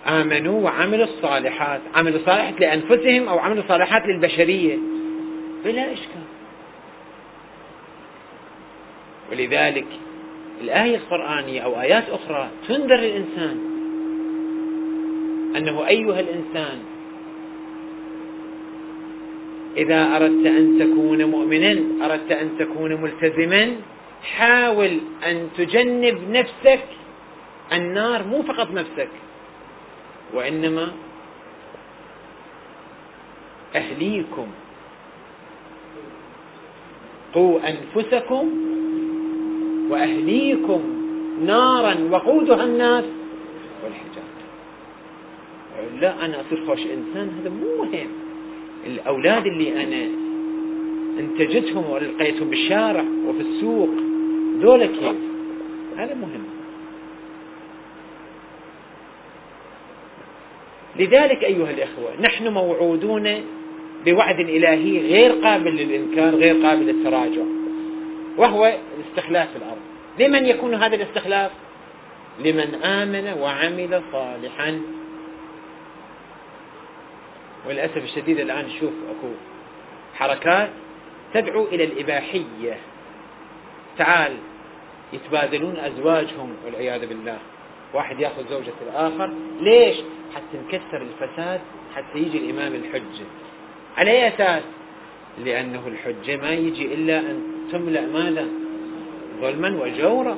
آمنوا 0.07 0.61
وعملوا 0.63 1.05
الصالحات. 1.05 1.81
عملوا 1.95 2.19
الصالحات 2.19 2.59
لأنفسهم 2.59 3.27
أو 3.27 3.39
عملوا 3.39 3.63
الصالحات 3.63 4.05
للبشرية. 4.05 4.77
بلا 5.65 5.93
إشكال. 5.93 6.23
ولذلك 9.31 9.87
الآية 10.61 10.95
القرآنية 10.95 11.61
أو 11.61 11.81
آيات 11.81 12.03
أخرى 12.09 12.49
تنذر 12.67 12.95
الإنسان 12.95 13.66
أنه 15.55 15.87
أيها 15.87 16.19
الإنسان 16.19 16.79
إذا 19.77 20.15
أردت 20.15 20.45
أن 20.45 20.79
تكون 20.79 21.23
مؤمنا 21.23 22.05
أردت 22.05 22.31
أن 22.31 22.49
تكون 22.59 23.01
ملتزما 23.01 23.75
حاول 24.23 24.99
أن 25.25 25.49
تجنب 25.57 26.17
نفسك 26.29 26.83
النار 27.73 28.23
مو 28.23 28.43
فقط 28.43 28.71
نفسك 28.71 29.09
وإنما 30.33 30.91
أهليكم 33.75 34.47
قوا 37.33 37.59
أنفسكم 37.69 38.51
وأهليكم 39.89 40.81
نارا 41.45 41.95
وقودها 42.11 42.63
الناس 42.63 43.05
والحجارة. 43.83 44.26
لا 46.01 46.25
أنا 46.25 46.41
أصير 46.41 46.65
خوش 46.67 46.79
إنسان 46.79 47.31
هذا 47.39 47.49
مو 47.49 47.83
مهم. 47.83 48.07
الأولاد 48.87 49.45
اللي 49.45 49.83
أنا 49.83 50.07
أنتجتهم 51.19 51.89
ولقيتهم 51.89 52.49
بالشارع 52.49 53.05
وفي 53.27 53.41
السوق 53.41 53.89
ذولا 54.59 54.85
كيف؟ 54.85 55.15
هذا 55.97 56.13
مهم. 56.13 56.43
لذلك 60.99 61.43
أيها 61.43 61.71
الإخوة 61.71 62.21
نحن 62.21 62.47
موعودون 62.47 63.29
بوعد 64.05 64.39
إلهي 64.39 64.99
غير 64.99 65.31
قابل 65.31 65.71
للإنكار 65.71 66.35
غير 66.35 66.65
قابل 66.65 66.85
للتراجع 66.85 67.41
وهو 68.37 68.77
الاستخلاف 68.97 69.49
في 69.51 69.57
الأرض. 69.57 69.81
لمن 70.19 70.45
يكون 70.45 70.73
هذا 70.73 70.95
الاستخلاف؟ 70.95 71.51
لمن 72.45 72.75
آمن 72.83 73.41
وعمل 73.41 74.01
صالحا. 74.11 74.81
وللأسف 77.67 77.97
الشديد 77.97 78.39
الآن 78.39 78.65
نشوف 78.65 78.93
أكو 79.09 79.31
حركات 80.15 80.69
تدعو 81.33 81.65
إلى 81.65 81.83
الإباحية. 81.83 82.77
تعال 83.97 84.37
يتبادلون 85.13 85.77
أزواجهم 85.77 86.55
والعياذ 86.65 87.07
بالله. 87.07 87.37
واحد 87.93 88.19
يأخذ 88.19 88.49
زوجة 88.49 88.73
الآخر. 88.81 89.33
ليش؟ 89.61 89.97
حتى 90.35 90.57
نكسر 90.67 91.01
الفساد 91.01 91.61
حتى 91.95 92.19
يجي 92.19 92.37
الإمام 92.37 92.75
الحجة. 92.75 93.25
على 93.97 94.11
أي 94.11 94.27
أساس؟ 94.27 94.63
لأنه 95.45 95.87
الحجة 95.87 96.37
ما 96.37 96.51
يجي 96.51 96.93
إلا 96.93 97.19
أن 97.19 97.43
تملأ 97.71 98.01
ماذا؟ 98.01 98.47
ظلما 99.41 99.83
وجورا. 99.83 100.37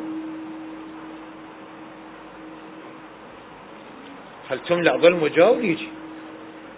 هل 4.50 4.60
تملأ 4.60 4.98
ظلم 4.98 5.24
وجور؟ 5.24 5.64
يجي. 5.64 5.88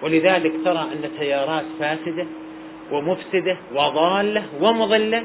ولذلك 0.02 0.54
ترى 0.66 0.88
أن 0.94 1.12
تيارات 1.20 1.66
فاسدة 1.80 2.26
ومفسدة 2.92 3.58
وضالة 3.74 4.46
ومضلة 4.62 5.24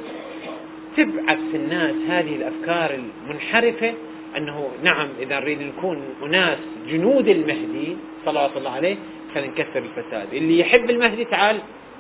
تبعث 0.96 1.38
في 1.50 1.56
الناس 1.56 1.94
هذه 2.08 2.36
الأفكار 2.36 3.00
المنحرفة 3.24 3.94
أنه 4.36 4.68
نعم 4.82 5.08
إذا 5.20 5.40
نريد 5.40 5.62
نكون 5.62 6.02
أناس 6.22 6.58
جنود 6.88 7.28
المهدي 7.28 7.96
صلوات 8.26 8.56
الله 8.56 8.70
عليه 8.70 8.96
خلينا 9.34 9.52
نكسر 9.52 9.78
الفساد. 9.78 10.34
اللي 10.34 10.58
يحب 10.58 10.90
المهدي 10.90 11.24
تعال 11.24 11.58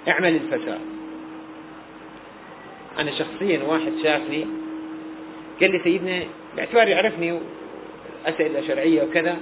اعمل 0.08 0.34
الفساد. 0.34 0.80
أنا 2.98 3.10
شخصيا 3.10 3.62
واحد 3.62 3.92
شافني 4.02 4.46
قال 5.60 5.72
لي 5.72 5.80
سيدنا 5.84 6.22
باعتبار 6.56 6.88
يعرفني 6.88 7.38
أسئلة 8.26 8.60
شرعية 8.68 9.02
وكذا 9.02 9.36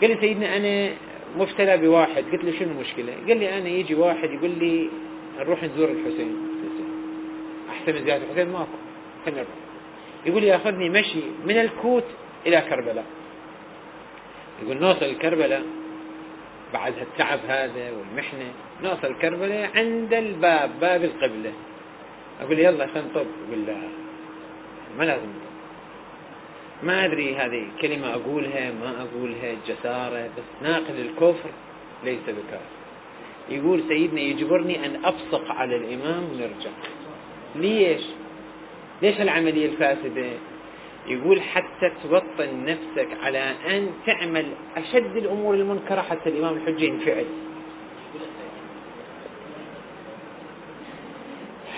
قال 0.00 0.10
لي 0.10 0.16
سيدنا 0.20 0.56
أنا 0.56 0.90
مبتلى 1.36 1.76
بواحد. 1.76 2.24
قلت 2.32 2.44
له 2.44 2.58
شنو 2.58 2.70
المشكلة؟ 2.70 3.12
قال 3.28 3.38
لي 3.38 3.58
أنا 3.58 3.68
يجي 3.68 3.94
واحد 3.94 4.30
يقول 4.30 4.50
لي 4.50 4.88
نروح 5.38 5.62
نزور 5.62 5.88
الحسين. 5.88 6.36
أحسن 7.70 7.94
من 7.94 8.04
زيارة 8.04 8.22
الحسين 8.22 8.52
ماكو 8.52 8.66
خلينا 9.24 9.40
نروح. 9.40 9.56
يقول 10.26 10.44
ياخذني 10.44 10.88
مشي 10.88 11.20
من 11.44 11.58
الكوت 11.58 12.04
إلى 12.46 12.60
كربلاء. 12.60 13.04
يقول 14.62 14.76
نوصل 14.76 15.18
كربلاء 15.18 15.62
بعد 16.72 16.98
التعب 16.98 17.38
هذا 17.48 17.90
والمحنة 17.90 18.52
نوصل 18.82 19.14
كربلاء 19.14 19.70
عند 19.74 20.14
الباب 20.14 20.70
باب 20.80 21.04
القبلة. 21.04 21.52
أقول 22.40 22.58
يلا 22.58 22.86
خلينا 22.86 23.08
نطب. 23.08 23.26
يقول 23.48 23.66
لا 23.66 23.76
ما 24.98 25.04
لازم 25.04 25.28
ما 26.82 27.04
أدري 27.04 27.36
هذه 27.36 27.66
كلمة 27.80 28.14
أقولها 28.14 28.72
ما 28.72 29.02
أقولها 29.02 29.54
جسارة 29.66 30.26
بس 30.26 30.62
ناقل 30.62 31.00
الكفر 31.00 31.50
ليس 32.04 32.22
بكافر 32.28 32.76
يقول 33.48 33.82
سيدنا 33.88 34.20
يجبرني 34.20 34.86
أن 34.86 35.04
أبصق 35.04 35.50
على 35.50 35.76
الإمام 35.76 36.24
ونرجع. 36.24 36.70
ليش؟ 37.56 38.02
ليش 39.02 39.20
العملية 39.20 39.66
الفاسدة؟ 39.66 40.26
يقول 41.06 41.42
حتى 41.42 41.92
توطن 42.02 42.64
نفسك 42.64 43.08
على 43.22 43.54
أن 43.70 43.90
تعمل 44.06 44.46
أشد 44.76 45.16
الأمور 45.16 45.54
المنكرة 45.54 46.00
حتى 46.02 46.28
الإمام 46.28 46.56
الحجة 46.56 46.84
ينفعل. 46.84 47.26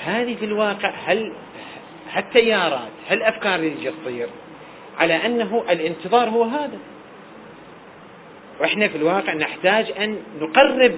هذه 0.04 0.36
في 0.36 0.44
الواقع 0.44 0.90
هل 0.90 1.32
التيارات 2.16 2.90
هل 3.08 3.16
الأفكار 3.18 3.54
اللي 3.58 3.92
تصير 4.04 4.28
على 4.98 5.26
أنه 5.26 5.64
الانتظار 5.70 6.28
هو 6.28 6.42
هذا. 6.44 6.78
وإحنا 8.60 8.88
في 8.88 8.96
الواقع 8.96 9.34
نحتاج 9.34 9.92
أن 9.98 10.18
نقرب 10.40 10.92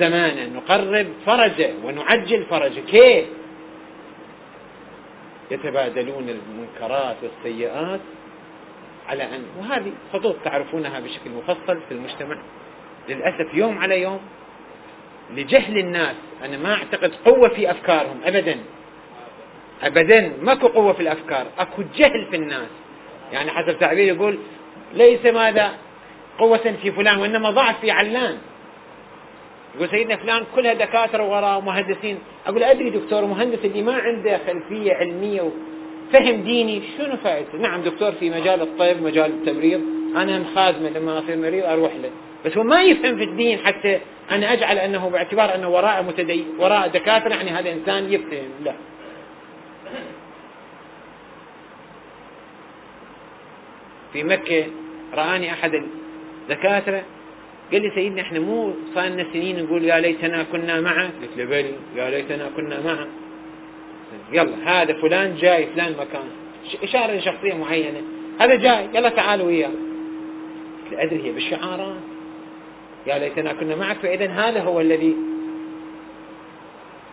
زمانا 0.00 0.46
نقرب 0.46 1.06
فرجه 1.26 1.70
ونعجل 1.84 2.44
فرجه. 2.44 2.80
كيف؟ 2.80 3.24
يتبادلون 5.50 6.28
المنكرات 6.28 7.16
والسيئات 7.22 8.00
على 9.08 9.22
أن 9.22 9.44
وهذه 9.58 9.92
خطوط 10.12 10.36
تعرفونها 10.44 11.00
بشكل 11.00 11.30
مفصل 11.30 11.80
في 11.88 11.94
المجتمع. 11.94 12.36
للأسف 13.08 13.54
يوم 13.54 13.78
على 13.78 14.02
يوم 14.02 14.20
لجهل 15.34 15.78
الناس. 15.78 16.16
أنا 16.44 16.56
ما 16.56 16.74
أعتقد 16.74 17.12
قوة 17.24 17.48
في 17.48 17.70
أفكارهم 17.70 18.20
أبدا. 18.24 18.56
أبدا 19.82 20.32
ماكو 20.42 20.66
قوة 20.66 20.92
في 20.92 21.00
الأفكار. 21.00 21.46
أكو 21.58 21.82
جهل 21.96 22.26
في 22.30 22.36
الناس. 22.36 22.68
يعني 23.32 23.50
حسب 23.50 23.78
تعبير 23.78 24.14
يقول 24.14 24.38
ليس 24.94 25.26
ماذا 25.26 25.72
قوة 26.38 26.74
في 26.82 26.92
فلان 26.92 27.18
وإنما 27.18 27.50
ضعف 27.50 27.80
في 27.80 27.90
علان. 27.90 28.38
يقول 29.76 29.88
سيدنا 29.88 30.16
فلان 30.16 30.44
كلها 30.54 30.74
دكاترة 30.74 31.22
وراء 31.22 31.60
مهندسين. 31.60 32.18
أقول 32.46 32.62
أدري 32.62 32.90
دكتور 32.90 33.24
مهندس 33.24 33.58
اللي 33.64 33.82
ما 33.82 33.94
عنده 33.94 34.40
خلفية 34.46 34.94
علمية 34.94 35.42
وفهم 35.42 36.42
ديني 36.42 36.82
شنو 36.98 37.16
فائدته؟ 37.16 37.58
نعم 37.58 37.82
دكتور 37.82 38.12
في 38.12 38.30
مجال 38.30 38.62
الطب 38.62 39.02
مجال 39.02 39.30
التمريض. 39.30 39.80
أنا 40.16 40.44
خادمة 40.54 40.88
لما 40.88 41.18
أصير 41.18 41.36
مريض 41.36 41.64
أروح 41.64 41.92
له. 42.02 42.10
بس 42.44 42.56
هو 42.56 42.62
ما 42.62 42.82
يفهم 42.82 43.16
في 43.16 43.24
الدين 43.24 43.58
حتى 43.58 44.00
أنا 44.30 44.52
أجعل 44.52 44.78
أنه 44.78 45.08
باعتبار 45.08 45.54
أنه 45.54 45.68
وراء 45.68 46.02
متدين 46.02 46.46
وراء 46.58 46.88
دكاترة 46.88 47.34
يعني 47.34 47.50
هذا 47.50 47.72
إنسان 47.72 48.12
يفهم 48.12 48.48
لا 48.64 48.72
في 54.12 54.24
مكة 54.24 54.66
رآني 55.14 55.52
أحد 55.52 55.82
الدكاترة 56.42 57.02
قال 57.72 57.82
لي 57.82 57.90
سيدنا 57.94 58.22
إحنا 58.22 58.38
مو 58.40 58.74
صار 58.94 59.04
لنا 59.04 59.26
سنين 59.32 59.64
نقول 59.64 59.84
يا 59.84 60.00
ليتنا 60.00 60.42
كنا 60.52 60.80
معه 60.80 61.10
قلت 61.22 61.36
له 61.36 61.44
بلي 61.44 61.72
يا 61.96 62.10
ليتنا 62.10 62.50
كنا 62.56 62.80
معه. 62.80 63.06
يلا 64.32 64.82
هذا 64.82 64.94
فلان 64.94 65.36
جاي 65.36 65.66
فلان 65.66 65.92
مكان. 65.92 66.28
إشارة 66.82 67.12
لشخصية 67.12 67.54
معينة. 67.54 68.02
هذا 68.40 68.54
جاي 68.54 68.88
يلا 68.94 69.08
تعالوا 69.08 69.46
وياه. 69.46 69.68
قلت 69.68 70.92
له 70.92 71.02
أدري 71.02 71.24
هي 71.24 71.32
بالشعارات. 71.32 72.00
يا 73.06 73.18
ليتنا 73.18 73.52
كنا 73.52 73.76
معك 73.76 73.96
فإذا 73.96 74.26
هذا 74.30 74.60
هو 74.62 74.80
الذي 74.80 75.16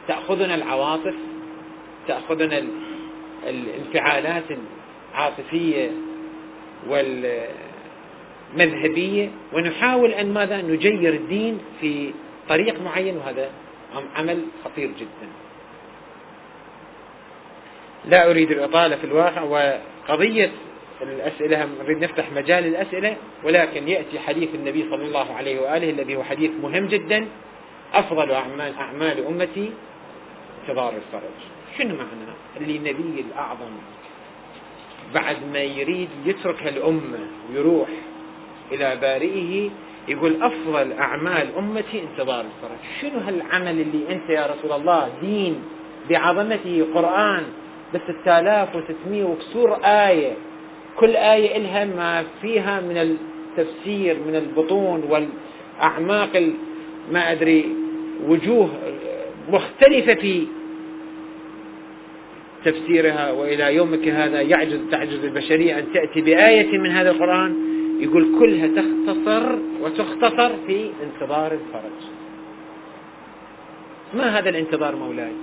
تأخذنا 0.07 0.55
العواطف 0.55 1.15
تأخذنا 2.07 2.63
الانفعالات 3.47 4.43
العاطفية. 5.13 5.91
وال 6.89 7.45
مذهبية 8.55 9.29
ونحاول 9.53 10.11
أن 10.11 10.34
ماذا؟ 10.34 10.61
نجير 10.61 11.13
الدين 11.13 11.59
في 11.81 12.13
طريق 12.49 12.81
معين 12.81 13.17
وهذا 13.17 13.49
عمل 14.15 14.45
خطير 14.65 14.89
جدا. 14.99 15.27
لا 18.05 18.29
أريد 18.31 18.51
الإطالة 18.51 18.95
في 18.95 19.03
الواقع 19.03 19.41
وقضية 19.41 20.51
الأسئلة 21.01 21.67
نريد 21.84 22.03
نفتح 22.03 22.31
مجال 22.31 22.65
الأسئلة 22.65 23.15
ولكن 23.43 23.88
يأتي 23.88 24.19
حديث 24.19 24.49
النبي 24.55 24.86
صلى 24.89 25.05
الله 25.05 25.34
عليه 25.34 25.59
وآله 25.59 25.89
الذي 25.89 26.15
هو 26.15 26.23
حديث 26.23 26.51
مهم 26.61 26.86
جدا. 26.86 27.27
أفضل 27.93 28.31
أعمال, 28.31 28.73
أعمال 28.75 29.25
أمتي 29.25 29.71
انتظار 30.61 30.93
الفرج. 30.93 31.39
شنو 31.77 31.95
معنى؟ 31.95 32.67
النبي 32.77 33.25
الأعظم 33.29 33.71
بعد 35.14 35.38
ما 35.53 35.59
يريد 35.59 36.09
يترك 36.26 36.68
الأمة 36.68 37.20
ويروح 37.49 37.88
إلى 38.72 38.97
بارئه 39.01 39.70
يقول 40.07 40.43
أفضل 40.43 40.91
أعمال 40.93 41.47
أمتي 41.57 42.03
انتظار 42.03 42.39
الفرج. 42.45 42.78
شنو 43.01 43.20
هالعمل 43.20 43.80
اللي 43.82 44.03
أنت 44.09 44.30
يا 44.30 44.45
رسول 44.45 44.72
الله 44.82 45.09
دين 45.22 45.55
بعظمته 46.09 46.86
قرآن 46.95 47.43
ب 47.93 47.97
6600 48.24 49.24
وكسور 49.24 49.74
آية؟ 49.84 50.34
كل 50.97 51.16
آية 51.16 51.57
إلها 51.57 51.86
ما 51.86 52.24
فيها 52.41 52.82
من 52.82 52.97
التفسير 52.97 54.18
من 54.28 54.36
البطون 54.36 55.03
والأعماق 55.09 56.53
ما 57.11 57.32
أدري 57.32 57.76
وجوه 58.28 58.70
مختلفة 59.49 60.14
في 60.14 60.47
تفسيرها 62.66 63.32
وإلى 63.32 63.76
يومك 63.76 64.07
هذا 64.07 64.41
يعجز 64.41 64.80
تعجز 64.91 65.24
البشرية 65.24 65.80
أن 65.80 65.93
تأتي 65.93 66.22
بآية 66.22 66.78
من 66.78 66.91
هذا 66.91 67.11
القرآن 67.11 67.55
يقول 67.99 68.39
كلها 68.39 68.68
تختصر 68.68 69.55
وتختصر 69.82 70.51
في 70.68 70.91
انتظار 71.03 71.51
الفرج. 71.51 71.99
ما 74.14 74.39
هذا 74.39 74.49
الانتظار 74.49 74.95
مولاي؟ 74.95 75.34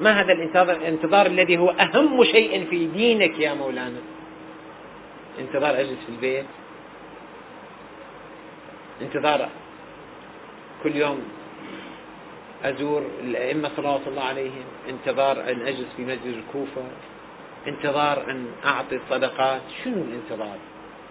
ما 0.00 0.20
هذا 0.20 0.32
الانتظار 0.32 0.76
الانتظار 0.76 1.26
الذي 1.26 1.58
هو 1.58 1.70
أهم 1.70 2.24
شيء 2.24 2.64
في 2.70 2.86
دينك 2.86 3.40
يا 3.40 3.54
مولانا؟ 3.54 4.00
انتظار 5.38 5.80
أجلس 5.80 5.98
في 6.06 6.08
البيت. 6.08 6.46
انتظار 9.02 9.48
كل 10.82 10.96
يوم 10.96 11.37
أزور 12.64 13.06
الأئمة 13.24 13.70
صلوات 13.76 14.00
الله 14.06 14.22
عليهم 14.22 14.64
انتظار 14.88 15.40
أن 15.40 15.66
أجلس 15.66 15.86
في 15.96 16.02
مسجد 16.02 16.34
الكوفة 16.46 16.82
انتظار 17.68 18.30
أن 18.30 18.46
أعطي 18.64 18.96
الصدقات. 18.96 19.60
شنو 19.84 19.94
الانتظار؟ 19.94 20.56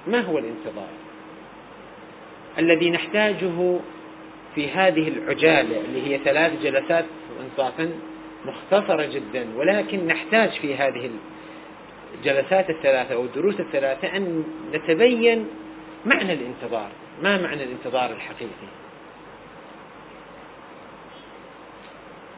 ما 0.07 0.21
هو 0.21 0.37
الانتظار؟ 0.37 0.89
الذي 2.59 2.89
نحتاجه 2.89 3.79
في 4.55 4.69
هذه 4.69 5.07
العجالة 5.07 5.81
اللي 5.81 6.07
هي 6.07 6.19
ثلاث 6.23 6.63
جلسات 6.63 7.05
إنصافا 7.43 7.91
مختصرة 8.45 9.05
جدا 9.05 9.47
ولكن 9.55 10.07
نحتاج 10.07 10.49
في 10.49 10.75
هذه 10.75 11.09
الجلسات 12.17 12.69
الثلاثة 12.69 13.15
أو 13.15 13.23
الدروس 13.23 13.59
الثلاثة 13.59 14.17
أن 14.17 14.43
نتبين 14.73 15.47
معنى 16.05 16.33
الانتظار. 16.33 16.89
ما 17.23 17.41
معنى 17.41 17.63
الانتظار 17.63 18.11
الحقيقي؟ 18.11 18.67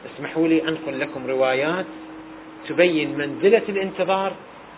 اسمحوا 0.06 0.48
لي 0.48 0.62
أنقل 0.68 1.00
لكم 1.00 1.28
روايات 1.28 1.86
تبين 2.70 3.18
منزلة 3.18 3.62
الانتظار 3.70 4.32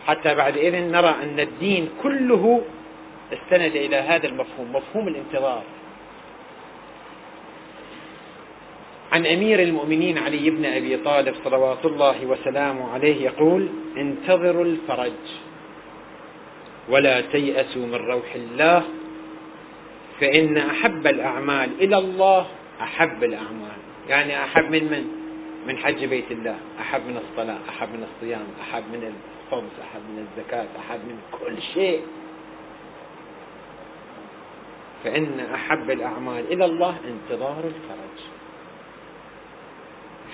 حتى 0.07 0.35
بعد 0.35 0.57
إذن 0.57 0.91
نرى 0.91 1.15
أن 1.23 1.39
الدين 1.39 1.89
كله 2.03 2.61
استند 3.33 3.75
إلى 3.75 3.95
هذا 3.95 4.27
المفهوم 4.27 4.73
مفهوم 4.73 5.07
الانتظار. 5.07 5.63
عن 9.11 9.25
أمير 9.25 9.61
المؤمنين 9.63 10.17
علي 10.17 10.49
بن 10.49 10.65
أبي 10.65 10.97
طالب 10.97 11.35
صلوات 11.43 11.85
الله 11.85 12.25
وسلامه 12.25 12.91
عليه 12.93 13.25
يقول 13.25 13.69
انتظروا 13.97 14.65
الفرج 14.65 15.11
ولا 16.89 17.21
تيأسوا 17.21 17.85
من 17.85 17.95
روح 17.95 18.35
الله 18.35 18.83
فإن 20.21 20.57
أحب 20.57 21.07
الأعمال 21.07 21.69
إلى 21.81 21.97
الله 21.97 22.45
أحب 22.81 23.23
الأعمال. 23.23 23.80
يعني 24.09 24.43
أحب 24.43 24.71
من 24.71 24.83
من؟ 24.83 25.05
من 25.67 25.77
حج 25.77 26.05
بيت 26.05 26.31
الله. 26.31 26.57
أحب 26.79 27.01
من 27.07 27.17
الصلاة 27.17 27.59
أحب 27.69 27.89
من 27.89 28.07
الصيام 28.15 28.47
أحب 28.61 28.83
من 28.91 29.13
الخبز 29.13 29.79
أحب 29.81 30.01
من 30.09 30.27
الزكاة 30.27 30.67
أحب 30.79 30.99
من 30.99 31.19
كل 31.31 31.61
شيء. 31.61 32.01
فإن 35.03 35.39
أحب 35.39 35.91
الأعمال 35.91 36.53
إلى 36.53 36.65
الله 36.65 36.97
انتظار 37.07 37.57
الفرج. 37.57 38.17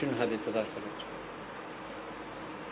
شنو 0.02 0.12
هذا 0.12 0.36
انتظار 0.36 0.64
الفرج؟ 0.64 0.98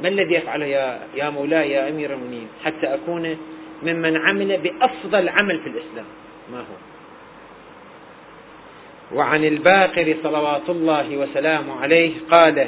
ما 0.01 0.07
الذي 0.07 0.33
يفعله 0.35 0.65
يا 0.65 1.07
يا 1.15 1.29
مولاي 1.29 1.71
يا 1.71 1.89
أمير 1.89 2.13
المؤمنين؟ 2.13 2.47
حتى 2.63 2.93
أكون 2.93 3.37
ممن 3.83 4.17
عمل 4.17 4.57
بأفضل 4.57 5.29
عمل 5.29 5.59
في 5.59 5.69
الإسلام. 5.69 6.05
ما 6.51 6.59
هو؟ 6.59 6.94
وعن 9.13 9.45
الباقر 9.45 10.15
صلوات 10.23 10.69
الله 10.69 11.17
وسلامه 11.17 11.81
عليه 11.81 12.13
قال 12.31 12.67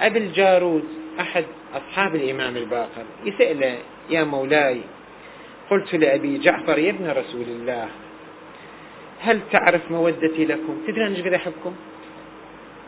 أبي 0.00 0.18
الجارود 0.18 0.84
أحد 1.20 1.44
أصحاب 1.74 2.14
الإمام 2.16 2.56
الباقر 2.56 3.04
يسأل 3.24 3.74
يا 4.10 4.24
مولاي 4.24 4.80
قلت 5.70 5.94
لأبي 5.94 6.38
جعفر 6.38 6.78
يا 6.78 6.90
ابن 6.90 7.10
رسول 7.10 7.46
الله 7.48 7.88
هل 9.20 9.40
تعرف 9.52 9.90
مودتي 9.90 10.44
لكم؟ 10.44 10.78
تدري 10.86 11.06
أنا 11.06 11.16
قد 11.16 11.32
أحبكم؟ 11.32 11.74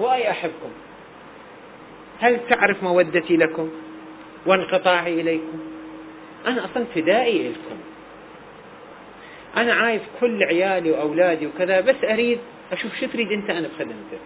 وأي 0.00 0.30
أحبكم؟ 0.30 0.70
هل 2.20 2.40
تعرف 2.48 2.82
مودتي 2.82 3.36
لكم 3.36 3.70
وانقطاعي 4.46 5.20
إليكم؟ 5.20 5.58
أنا 6.46 6.64
أصلا 6.64 6.84
فدائي 6.94 7.48
لكم. 7.48 7.89
أنا 9.56 9.74
عايز 9.74 10.00
كل 10.20 10.42
عيالي 10.42 10.90
وأولادي 10.90 11.46
وكذا 11.46 11.80
بس 11.80 12.04
أريد 12.04 12.38
أشوف 12.72 12.94
شو 13.00 13.06
تريد 13.06 13.32
أنت 13.32 13.50
أنا 13.50 13.68
بخدمتك. 13.68 14.20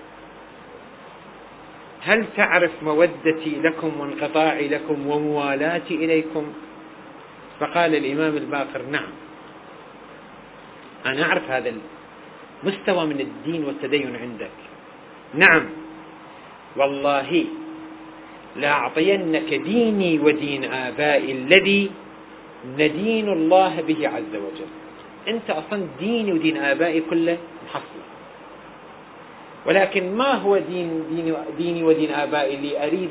هل 2.03 2.25
تعرف 2.37 2.83
مودتي 2.83 3.61
لكم 3.63 4.01
وانقطاعي 4.01 4.69
لكم 4.69 5.07
وموالاتي 5.07 5.95
إليكم؟ 5.95 6.53
فقال 7.61 7.95
الإمام 7.95 8.37
الباقر 8.37 8.83
نعم. 8.83 9.11
أنا 11.07 11.23
أعرف 11.23 11.51
هذا 11.51 11.73
المستوى 12.65 13.07
من 13.07 13.21
الدين 13.21 13.65
والتدين 13.65 14.17
عندك. 14.17 14.51
نعم. 15.35 15.67
والله 16.77 17.45
لأعطينك 18.57 19.55
ديني 19.55 20.19
ودين 20.19 20.65
آبائي 20.65 21.33
الذي 21.33 21.91
ندين 22.79 23.29
الله 23.29 23.81
به 23.81 24.09
عز 24.09 24.35
وجل. 24.35 24.84
أنت 25.29 25.51
أصلا 25.51 25.87
ديني 25.99 26.33
ودين 26.33 26.57
آبائي 26.57 27.01
كله 27.11 27.39
محصل 27.67 28.03
ولكن 29.67 30.15
ما 30.17 30.33
هو 30.33 30.59
دين 30.59 31.05
ديني, 31.11 31.35
ديني 31.59 31.83
ودين 31.83 32.11
آبائي 32.11 32.55
اللي 32.55 32.85
أريد 32.87 33.11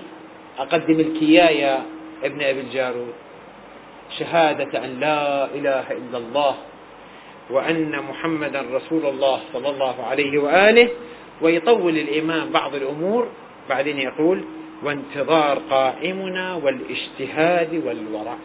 أقدم 0.58 0.98
لك 1.00 1.22
إياه 1.22 1.50
يا 1.50 1.84
ابن 2.24 2.42
أبي 2.42 2.60
الجارود؟ 2.60 3.14
شهادة 4.20 4.86
أن 4.86 5.00
لا 5.00 5.46
إله 5.46 5.92
إلا 5.92 6.18
الله 6.18 6.56
وأن 7.50 8.00
محمدا 8.10 8.62
رسول 8.72 9.06
الله 9.06 9.40
صلى 9.54 9.70
الله 9.70 10.04
عليه 10.06 10.40
وآله 10.40 10.90
ويطول 11.42 11.98
الإمام 11.98 12.50
بعض 12.50 12.76
الأمور. 12.76 13.28
بعدين 13.70 14.00
يقول 14.00 14.44
وانتظار 14.84 15.60
قائمنا 15.70 16.56
والاجتهاد 16.56 17.82
والورع. 17.86 18.36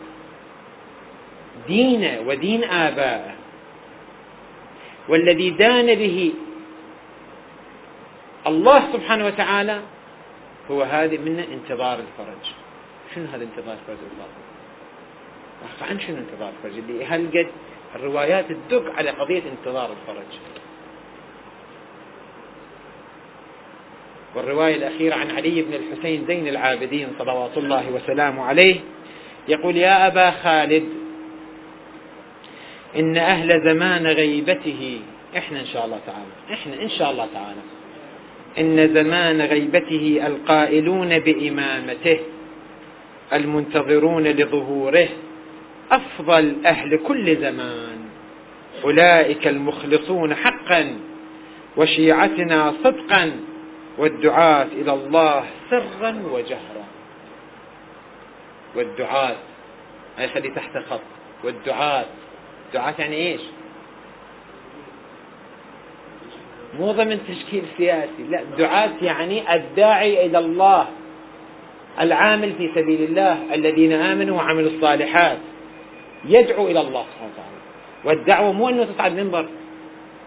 دين 1.69 2.19
ودين 2.27 2.65
آبائه 2.65 3.38
والذي 5.09 5.51
دان 5.51 5.95
به 5.95 6.33
الله 8.47 8.93
سبحانه 8.93 9.27
وتعالى 9.27 9.81
هو 10.71 10.83
هذه 10.83 11.19
منه 11.19 11.45
انتظار 11.53 11.99
الفرج. 11.99 12.45
شنو 13.15 13.25
هذا 13.33 13.45
انتظار 13.45 13.75
الفرج 13.75 13.99
الله؟ 14.13 14.29
عن 15.91 16.01
شنو 16.01 16.17
انتظار 16.17 16.53
الفرج 16.59 16.79
اللي 16.79 17.05
هالقد 17.05 17.47
الروايات 17.97 18.47
تدق 18.53 18.93
على 18.97 19.11
قضية 19.11 19.43
انتظار 19.53 19.91
الفرج. 19.93 20.39
والرواية 24.35 24.77
الأخيرة 24.77 25.15
عن 25.15 25.31
علي 25.31 25.63
بن 25.63 25.75
الحسين 25.75 26.25
زين 26.27 26.49
العابدين 26.49 27.09
صلوات 27.19 27.59
الله 27.59 27.91
وسلامه 27.91 28.45
عليه 28.45 28.81
يقول 29.49 29.77
يا 29.77 30.07
أبا 30.07 30.31
خالد 30.31 30.89
إن 32.97 33.17
أهل 33.17 33.61
زمان 33.65 34.07
غيبته 34.07 35.01
إحنا 35.37 35.61
إن 35.61 35.67
شاء 35.67 35.85
الله 35.85 36.01
تعالى 36.07 36.31
إحنا 36.53 36.83
إن 36.83 36.89
شاء 36.89 37.11
الله 37.11 37.29
تعالى. 37.35 37.61
إن 38.59 38.95
زمان 38.95 39.41
غيبته 39.41 40.21
القائلون 40.27 41.19
بإمامته 41.19 42.19
المنتظرون 43.33 44.25
لظهوره 44.25 45.09
أفضل 45.91 46.57
أهل 46.67 46.99
كل 47.07 47.37
زمان. 47.37 47.99
أولئك 48.85 49.47
المخلصون 49.47 50.35
حقا 50.35 50.99
وشيعتنا 51.77 52.75
صدقا 52.85 53.33
والدعاة 53.99 54.67
إلى 54.73 54.93
الله 54.93 55.45
سرا 55.71 56.23
وجهرا. 56.33 56.85
والدعاة 58.77 59.37
هاي 60.19 60.29
خلي 60.29 60.51
تحت 60.51 60.79
خط 60.91 61.01
والدعاة 61.45 62.05
دعاة 62.75 62.95
يعني 62.99 63.17
إيش 63.17 63.41
مو 66.79 66.93
ضمن 66.93 67.19
تشكيل 67.29 67.65
سياسي 67.77 68.23
لا 68.31 68.43
دعاة 68.59 68.91
يعني 69.03 69.55
الداعي 69.55 70.27
إلى 70.27 70.39
الله 70.39 70.89
العامل 72.01 72.53
في 72.53 72.71
سبيل 72.75 73.03
الله 73.03 73.55
الذين 73.55 73.93
آمنوا 73.93 74.37
وعملوا 74.37 74.71
الصالحات. 74.71 75.39
يدعو 76.25 76.67
إلى 76.67 76.81
الله 76.81 77.05
سبحانه 77.13 77.33
وتعالى. 77.33 77.59
والدعوة 78.05 78.53
مو 78.53 78.69
أنه 78.69 78.85
تصعد 78.85 79.13
منبر 79.13 79.49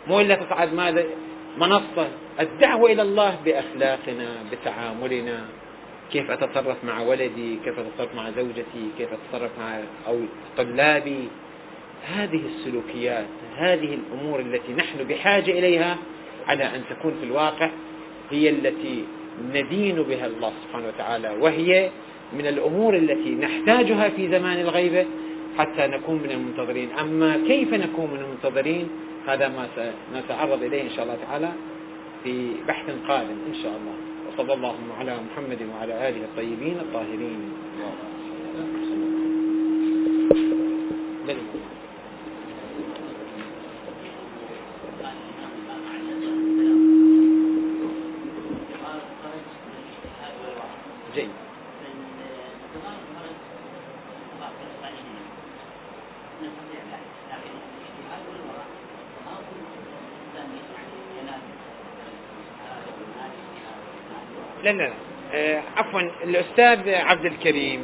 مو 0.08 0.22
إلا 0.22 0.36
تصعد 0.36 0.74
ماذا؟ 0.74 1.04
منصة. 1.58 2.08
الدعوة 2.40 2.92
إلى 2.92 3.02
الله 3.02 3.38
بأخلاقنا 3.46 4.28
بتعاملنا. 4.52 5.46
كيف 6.12 6.32
أتصرف 6.32 6.84
مع 6.84 7.02
ولدي 7.02 7.60
كيف 7.66 7.80
أتصرف 7.80 8.16
مع 8.16 8.32
زوجتي 8.32 8.86
كيف 8.98 9.10
أتصرف 9.14 9.52
مع 9.60 9.80
أو 10.08 10.20
طلابي. 10.58 11.28
هذه 12.08 12.42
السلوكيات 12.56 13.26
هذه 13.58 13.94
الأمور 14.00 14.40
التي 14.40 14.74
نحن 14.74 15.04
بحاجة 15.04 15.52
إليها 15.52 15.98
على 16.48 16.64
أن 16.64 16.82
تكون 16.90 17.14
في 17.20 17.26
الواقع 17.26 17.70
هي 18.32 18.50
التي 18.50 19.04
ندين 19.54 19.96
بها 19.96 20.28
الله 20.28 20.52
سبحانه 20.68 20.88
وتعالى 20.88 21.30
وهي 21.40 21.90
من 22.34 22.48
الأمور 22.48 22.96
التي 22.96 23.36
نحتاجها 23.36 24.10
في 24.10 24.30
زمان 24.32 24.60
الغيبة 24.60 25.06
حتى 25.58 25.88
نكون 25.88 26.16
من 26.16 26.32
المنتظرين. 26.32 26.90
أما 26.92 27.38
كيف 27.48 27.74
نكون 27.74 28.12
من 28.12 28.20
المنتظرين؟ 28.20 28.90
هذا 29.28 29.48
ما 29.48 29.68
نتعرض 30.16 30.64
إليه 30.64 30.82
إن 30.82 30.90
شاء 30.90 31.04
الله 31.04 31.18
تعالى 31.28 31.52
في 32.24 32.52
بحث 32.68 32.86
قادم 33.08 33.38
إن 33.48 33.54
شاء 33.64 33.72
الله. 33.72 33.96
وصلى 34.34 34.54
الله 34.54 34.76
على 35.00 35.18
محمد 35.32 35.60
وعلى 35.76 36.10
آله 36.10 36.22
الطيبين 36.24 36.78
الطاهرين. 36.80 37.52
لا 64.72 64.84
لا 64.84 64.94
آه، 65.34 65.62
عفوا 65.78 66.02
الأستاذ 66.24 66.90
عبد 66.90 67.26
الكريم. 67.26 67.82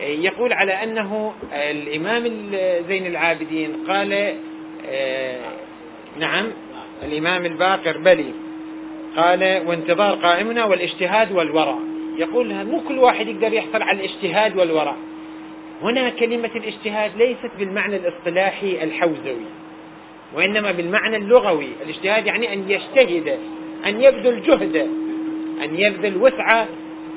آه، 0.00 0.02
يقول 0.02 0.52
على 0.52 0.72
أنه 0.72 1.34
الإمام 1.52 2.24
زين 2.88 3.06
العابدين 3.06 3.72
قال 3.88 4.34
آه، 4.88 5.40
نعم 6.18 6.46
الإمام 7.02 7.46
الباقر 7.46 7.98
بلي 7.98 8.32
قال 9.16 9.62
وانتظار 9.66 10.14
قائمنا 10.14 10.64
والاجتهاد 10.64 11.32
والورع. 11.32 11.78
يقول 12.18 12.64
مو 12.64 12.80
كل 12.80 12.98
واحد 12.98 13.28
يقدر 13.28 13.52
يحصل 13.52 13.82
على 13.82 14.00
الاجتهاد 14.00 14.56
والورع. 14.56 14.94
هنا 15.82 16.08
كلمة 16.08 16.50
الاجتهاد 16.56 17.16
ليست 17.16 17.50
بالمعنى 17.58 17.96
الاصطلاحي 17.96 18.84
الحوزوي 18.84 19.46
وإنما 20.34 20.72
بالمعنى 20.72 21.16
اللغوي. 21.16 21.68
الاجتهاد 21.82 22.26
يعني 22.26 22.52
أن 22.52 22.70
يجتهد 22.70 23.38
أن 23.86 24.02
يبذل 24.02 24.42
جهد. 24.42 25.05
أن 25.62 25.80
يبذل 25.80 26.16
وسعة 26.16 26.68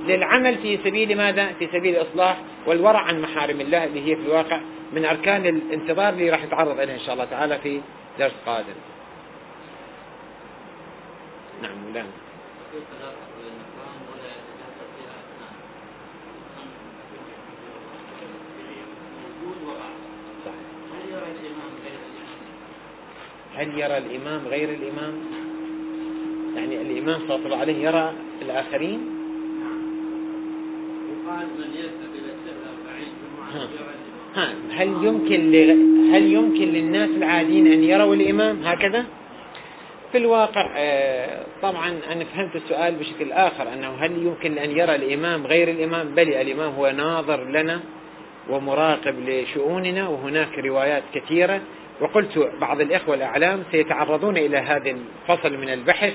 للعمل 0.08 0.58
في 0.58 0.78
سبيل 0.78 1.18
ماذا؟ 1.18 1.54
في 1.60 1.68
سبيل 1.68 1.96
الإصلاح 1.96 2.38
والورع 2.66 3.00
عن 3.00 3.22
محارم 3.22 3.62
الله 3.62 3.84
اللي 3.84 4.12
هي 4.12 4.16
في 4.16 4.22
الواقع 4.22 4.60
من 4.94 5.06
أركان 5.06 5.46
الانتظار 5.46 6.10
اللي 6.10 6.30
راح 6.30 6.46
نتعرض 6.46 6.80
إليها 6.80 6.96
إن 6.96 7.00
شاء 7.00 7.14
الله 7.14 7.26
تعالى 7.26 7.60
في 7.60 7.82
درس 8.20 8.34
قادم. 8.46 8.76
نعم 11.62 11.78
مولانا. 11.88 12.10
هل 23.56 23.80
يرى 23.80 23.98
الإمام 23.98 24.48
غير 24.48 24.70
الإمام 24.70 25.14
يعني 26.56 26.82
الإمام 26.82 27.20
صلى 27.28 27.46
الله 27.46 27.58
عليه 27.58 27.78
يرى 27.78 28.14
الآخرين. 28.42 29.00
يقال 31.10 31.48
من 31.58 31.70
يذهب 31.76 32.12
إلى 32.16 32.30
ها. 34.36 34.54
هل 34.72 34.88
يمكن 34.88 35.52
هل 36.14 36.34
يمكن 36.34 36.66
للناس 36.74 37.10
العاديين 37.10 37.68
أن 37.68 37.84
يروا 37.84 38.16
الإمام 38.16 38.64
هكذا؟ 38.64 39.06
في 40.12 40.18
الواقع 40.18 40.70
آه، 40.78 41.46
طبعا 41.62 42.00
أنا 42.12 42.24
فهمت 42.24 42.56
السؤال 42.56 42.96
بشكل 42.96 43.32
آخر 43.32 43.74
أنه 43.74 43.90
هل 44.00 44.12
يمكن 44.12 44.58
أن 44.58 44.72
يرى 44.72 44.96
الإمام 44.96 45.48
غير 45.48 45.70
الإمام 45.70 46.16
بل 46.16 46.30
الإمام 46.30 46.74
هو 46.74 46.92
ناظر 46.92 47.44
لنا 47.44 47.80
ومراقب 48.50 49.16
لشؤوننا 49.30 50.08
وهناك 50.08 50.60
روايات 50.60 51.04
كثيرة. 51.14 51.62
وقلت 52.02 52.52
بعض 52.62 52.82
الإخوة 52.82 53.16
الأعلام 53.16 53.64
سيتعرضون 53.72 54.38
إلى 54.38 54.58
هذا 54.58 54.90
الفصل 54.90 55.58
من 55.58 55.70
البحث. 55.70 56.14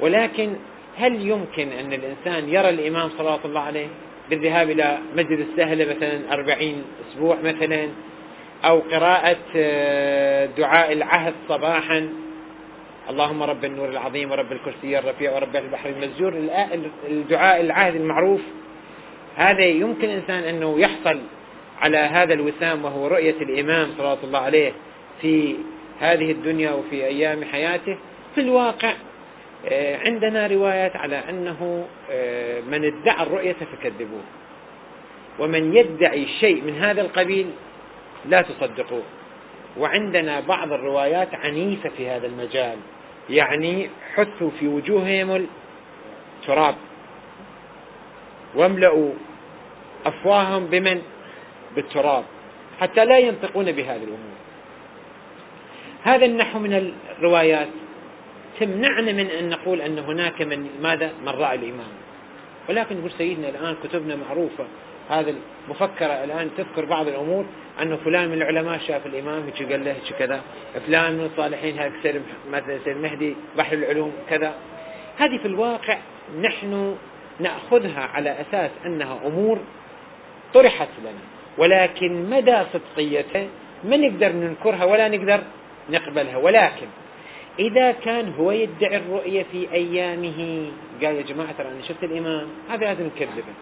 ولكن 0.00 0.56
هل 0.96 1.28
يمكن 1.28 1.68
أن 1.68 1.92
الإنسان 1.92 2.48
يرى 2.48 2.68
الإمام 2.68 3.10
صلى 3.18 3.38
الله 3.44 3.60
عليه 3.60 3.86
بالذهاب 4.30 4.70
إلى 4.70 4.98
مسجد 5.16 5.46
السهلة 5.50 5.94
مثلا 5.96 6.32
أربعين 6.32 6.82
أسبوع 7.08 7.36
مثلا 7.44 7.88
أو 8.64 8.78
قراءة 8.78 9.36
آه، 9.56 10.46
دعاء 10.46 10.92
العهد 10.92 11.34
صباحا؟ 11.48 12.08
اللهم 13.10 13.42
رب 13.42 13.64
النور 13.64 13.88
العظيم 13.88 14.30
ورب 14.30 14.52
الكرسي 14.52 14.98
الرفيع 14.98 15.34
ورب 15.34 15.56
البحر 15.56 15.88
المسجور 15.88 16.34
الدعاء 17.08 17.60
العهد 17.60 17.94
المعروف. 17.94 18.40
هذا 19.36 19.64
يمكن 19.64 20.08
إنسان 20.08 20.42
أنه 20.44 20.80
يحصل 20.80 21.20
على 21.80 21.98
هذا 21.98 22.34
الوسام 22.34 22.84
وهو 22.84 23.06
رؤية 23.06 23.34
الإمام 23.40 23.88
صلى 23.98 24.18
الله 24.24 24.38
عليه 24.38 24.72
في 25.20 25.56
هذه 26.00 26.30
الدنيا 26.32 26.70
وفي 26.70 27.06
أيام 27.06 27.44
حياته. 27.44 27.96
في 28.34 28.40
الواقع 28.40 28.94
عندنا 30.06 30.46
روايات 30.46 30.96
على 30.96 31.16
أنه 31.28 31.86
آه، 32.10 32.60
من 32.60 32.84
ادعى 32.84 33.22
الرؤية 33.22 33.52
فكذبوه. 33.52 34.22
ومن 35.38 35.76
يدعي 35.76 36.26
شيء 36.26 36.62
من 36.62 36.74
هذا 36.74 37.00
القبيل 37.00 37.50
لا 38.26 38.42
تصدقوه. 38.42 39.02
وعندنا 39.78 40.40
بعض 40.40 40.72
الروايات 40.72 41.34
عنيفة 41.34 41.90
في 41.96 42.08
هذا 42.08 42.26
المجال. 42.26 42.76
يعني 43.30 43.90
حثوا 44.14 44.50
في 44.60 44.68
وجوههم 44.68 45.46
التراب. 46.40 46.74
واملأوا 48.54 49.12
أفواههم 50.06 50.66
بمن؟ 50.66 51.02
بالتراب. 51.76 52.24
حتى 52.80 53.04
لا 53.04 53.18
ينطقون 53.18 53.72
بهذه 53.72 54.02
الأمور. 54.02 54.38
هذا 56.04 56.26
النحو 56.26 56.58
من 56.58 56.92
الروايات. 57.18 57.68
تمنعنا 58.60 59.12
من 59.12 59.26
أن 59.30 59.48
نقول 59.48 59.80
أن 59.80 59.98
هناك 59.98 60.42
من 60.42 60.68
ماذا؟ 60.82 61.12
من 61.22 61.28
رأى 61.28 61.54
الإمام 61.54 61.92
ولكن 62.68 62.98
نقول 62.98 63.10
سيدنا 63.10 63.48
الآن 63.48 63.76
كتبنا 63.84 64.16
معروفة 64.16 64.64
هذا 65.10 65.34
المفكرة 65.68 66.24
الآن 66.24 66.50
تذكر 66.56 66.84
بعض 66.84 67.08
الأمور 67.08 67.46
أنه 67.82 67.96
فلان 67.96 68.28
من 68.28 68.34
العلماء 68.34 68.78
شاف 68.78 69.06
الإمام 69.06 69.42
هيك 69.46 69.72
قال 69.72 69.84
له 69.84 69.90
هيك 69.90 70.14
كذا. 70.18 70.40
فلان 70.86 71.12
من 71.12 71.24
الصالحين 71.24 71.78
هذا 71.78 71.92
مثلا 72.50 72.78
سيد 72.84 72.96
المهدي 72.96 73.36
بحر 73.58 73.74
العلوم 73.74 74.12
كذا. 74.30 74.54
هذه 75.18 75.38
في 75.38 75.46
الواقع 75.46 75.98
نحن 76.40 76.96
نأخذها 77.40 78.00
على 78.00 78.36
أساس 78.40 78.70
أنها 78.86 79.18
أمور 79.26 79.58
طرحت 80.54 80.88
لنا. 81.00 81.20
ولكن 81.58 82.30
مدى 82.30 82.62
صدقيتها 82.72 83.46
ما 83.84 83.96
نقدر 83.96 84.32
ننكرها 84.32 84.84
ولا 84.84 85.08
نقدر 85.08 85.40
نقبلها. 85.90 86.36
ولكن 86.36 86.86
إذا 87.58 87.92
كان 87.92 88.32
هو 88.38 88.50
يدعي 88.50 88.96
الرؤية 88.96 89.46
في 89.52 89.72
أيامه 89.72 90.70
قال 91.02 91.16
يا 91.16 91.22
جماعة 91.22 91.52
ترى 91.52 91.68
أنا 91.68 91.82
شفت 91.82 92.04
الإمام 92.04 92.48
هذا 92.70 92.84
لازم 92.84 93.06
نكذبه. 93.06 93.54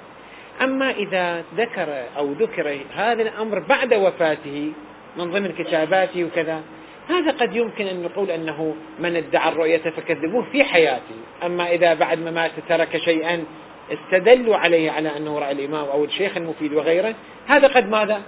أما 0.63 0.91
إذا 0.91 1.45
ذكر 1.57 2.05
أو 2.17 2.33
ذكر 2.33 2.79
هذا 2.95 3.23
الأمر 3.23 3.59
بعد 3.59 3.95
وفاته 3.95 4.73
من 5.17 5.31
ضمن 5.31 5.53
كتاباته 5.59 6.25
وكذا 6.25 6.63
هذا 7.09 7.31
قد 7.31 7.57
يمكن 7.57 7.87
أن 7.87 8.03
نقول 8.03 8.31
أنه 8.31 8.75
من 8.99 9.17
ادعى 9.17 9.49
الرؤية 9.49 9.79
فكذبوه 9.79 10.47
في 10.53 10.65
حياته. 10.65 11.17
أما 11.47 11.71
إذا 11.71 11.95
بعد 11.95 12.19
ما 12.19 12.31
مات 12.31 12.53
ترك 12.69 12.97
شيئا 12.97 13.45
استدلوا 13.93 14.57
عليه 14.57 14.91
على 14.91 15.17
أنه 15.17 15.39
رأى 15.39 15.53
الإمام 15.53 15.85
أو 15.85 16.05
الشيخ 16.05 16.37
المفيد 16.37 16.73
وغيره 16.73 17.15
هذا 17.47 17.69
قد 17.69 17.91
ماذا؟ 17.91 18.23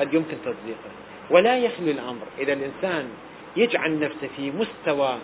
قد 0.00 0.14
يمكن 0.14 0.36
تصديقه. 0.44 0.90
ولا 1.30 1.58
يخلو 1.58 1.90
الأمر 1.90 2.26
إذا 2.38 2.52
الإنسان 2.52 3.08
يجعل 3.58 4.00
نفسه 4.00 4.28
في 4.36 4.50
مستوى 4.50 5.18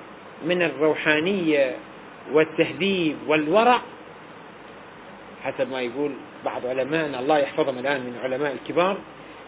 من 0.46 0.62
الروحانية 0.62 1.76
والتهذيب 2.32 3.16
والورع 3.26 3.80
حسب 5.44 5.70
ما 5.70 5.80
يقول 5.80 6.12
بعض 6.44 6.66
علمائنا 6.66 7.20
الله 7.20 7.38
يحفظهم 7.38 7.78
الآن 7.78 8.00
من 8.00 8.18
علماء 8.22 8.52
الكبار 8.52 8.96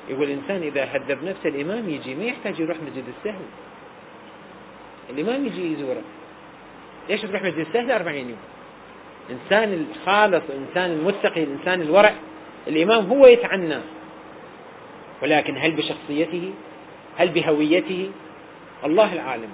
يقول 0.08 0.24
الإنسان 0.24 0.62
إذا 0.62 0.84
هذب 0.84 1.24
نفسه 1.24 1.48
الإمام 1.48 1.88
يجي 1.88 2.14
ما 2.14 2.24
يحتاج 2.24 2.60
يروح 2.60 2.76
مسجد 2.76 3.04
السهل. 3.18 3.44
الإمام 5.10 5.46
يجي 5.46 5.72
يزوره. 5.72 6.02
ليش 7.08 7.20
تروح 7.20 7.42
مسجد 7.42 7.58
السهل؟ 7.58 7.90
40 7.90 8.16
يوم. 8.16 8.36
إنسان 9.30 9.86
الخالص 9.90 10.42
إنسان 10.50 10.90
المتقي 10.90 11.42
الإنسان 11.42 11.82
الورع 11.82 12.14
الإمام 12.68 13.06
هو 13.06 13.26
يتعنى. 13.26 13.78
ولكن 15.22 15.56
هل 15.56 15.72
بشخصيته؟ 15.72 16.52
هل 17.16 17.28
بهويته؟ 17.28 18.10
الله 18.84 19.12
العالم 19.12 19.48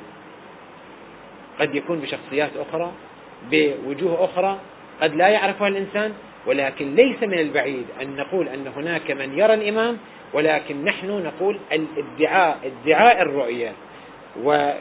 قد 1.61 1.75
يكون 1.75 2.01
بشخصيات 2.01 2.51
أخرى 2.57 2.93
بوجوه 3.51 4.25
أخرى 4.25 4.59
قد 5.03 5.15
لا 5.15 5.29
يعرفها 5.29 5.69
الإنسان 5.69 6.13
ولكن 6.47 6.95
ليس 6.95 7.23
من 7.23 7.39
البعيد 7.39 7.87
أن 8.03 8.17
نقول 8.17 8.49
أن 8.49 8.67
هناك 8.77 9.11
من 9.11 9.39
يرى 9.39 9.55
الإمام 9.55 9.99
ولكن 10.33 10.85
نحن 10.85 11.11
نقول 11.11 11.59
الادعاء 11.73 12.59
ادعاء 12.65 13.23
الرؤية 13.23 13.73
والنوع 14.43 14.81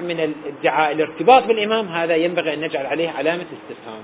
من 0.00 0.20
الادعاء 0.20 0.92
الارتباط 0.92 1.46
بالإمام 1.46 1.88
هذا 1.88 2.16
ينبغي 2.16 2.54
أن 2.54 2.60
نجعل 2.60 2.86
عليه 2.86 3.10
علامة 3.10 3.46
استفهام. 3.62 4.02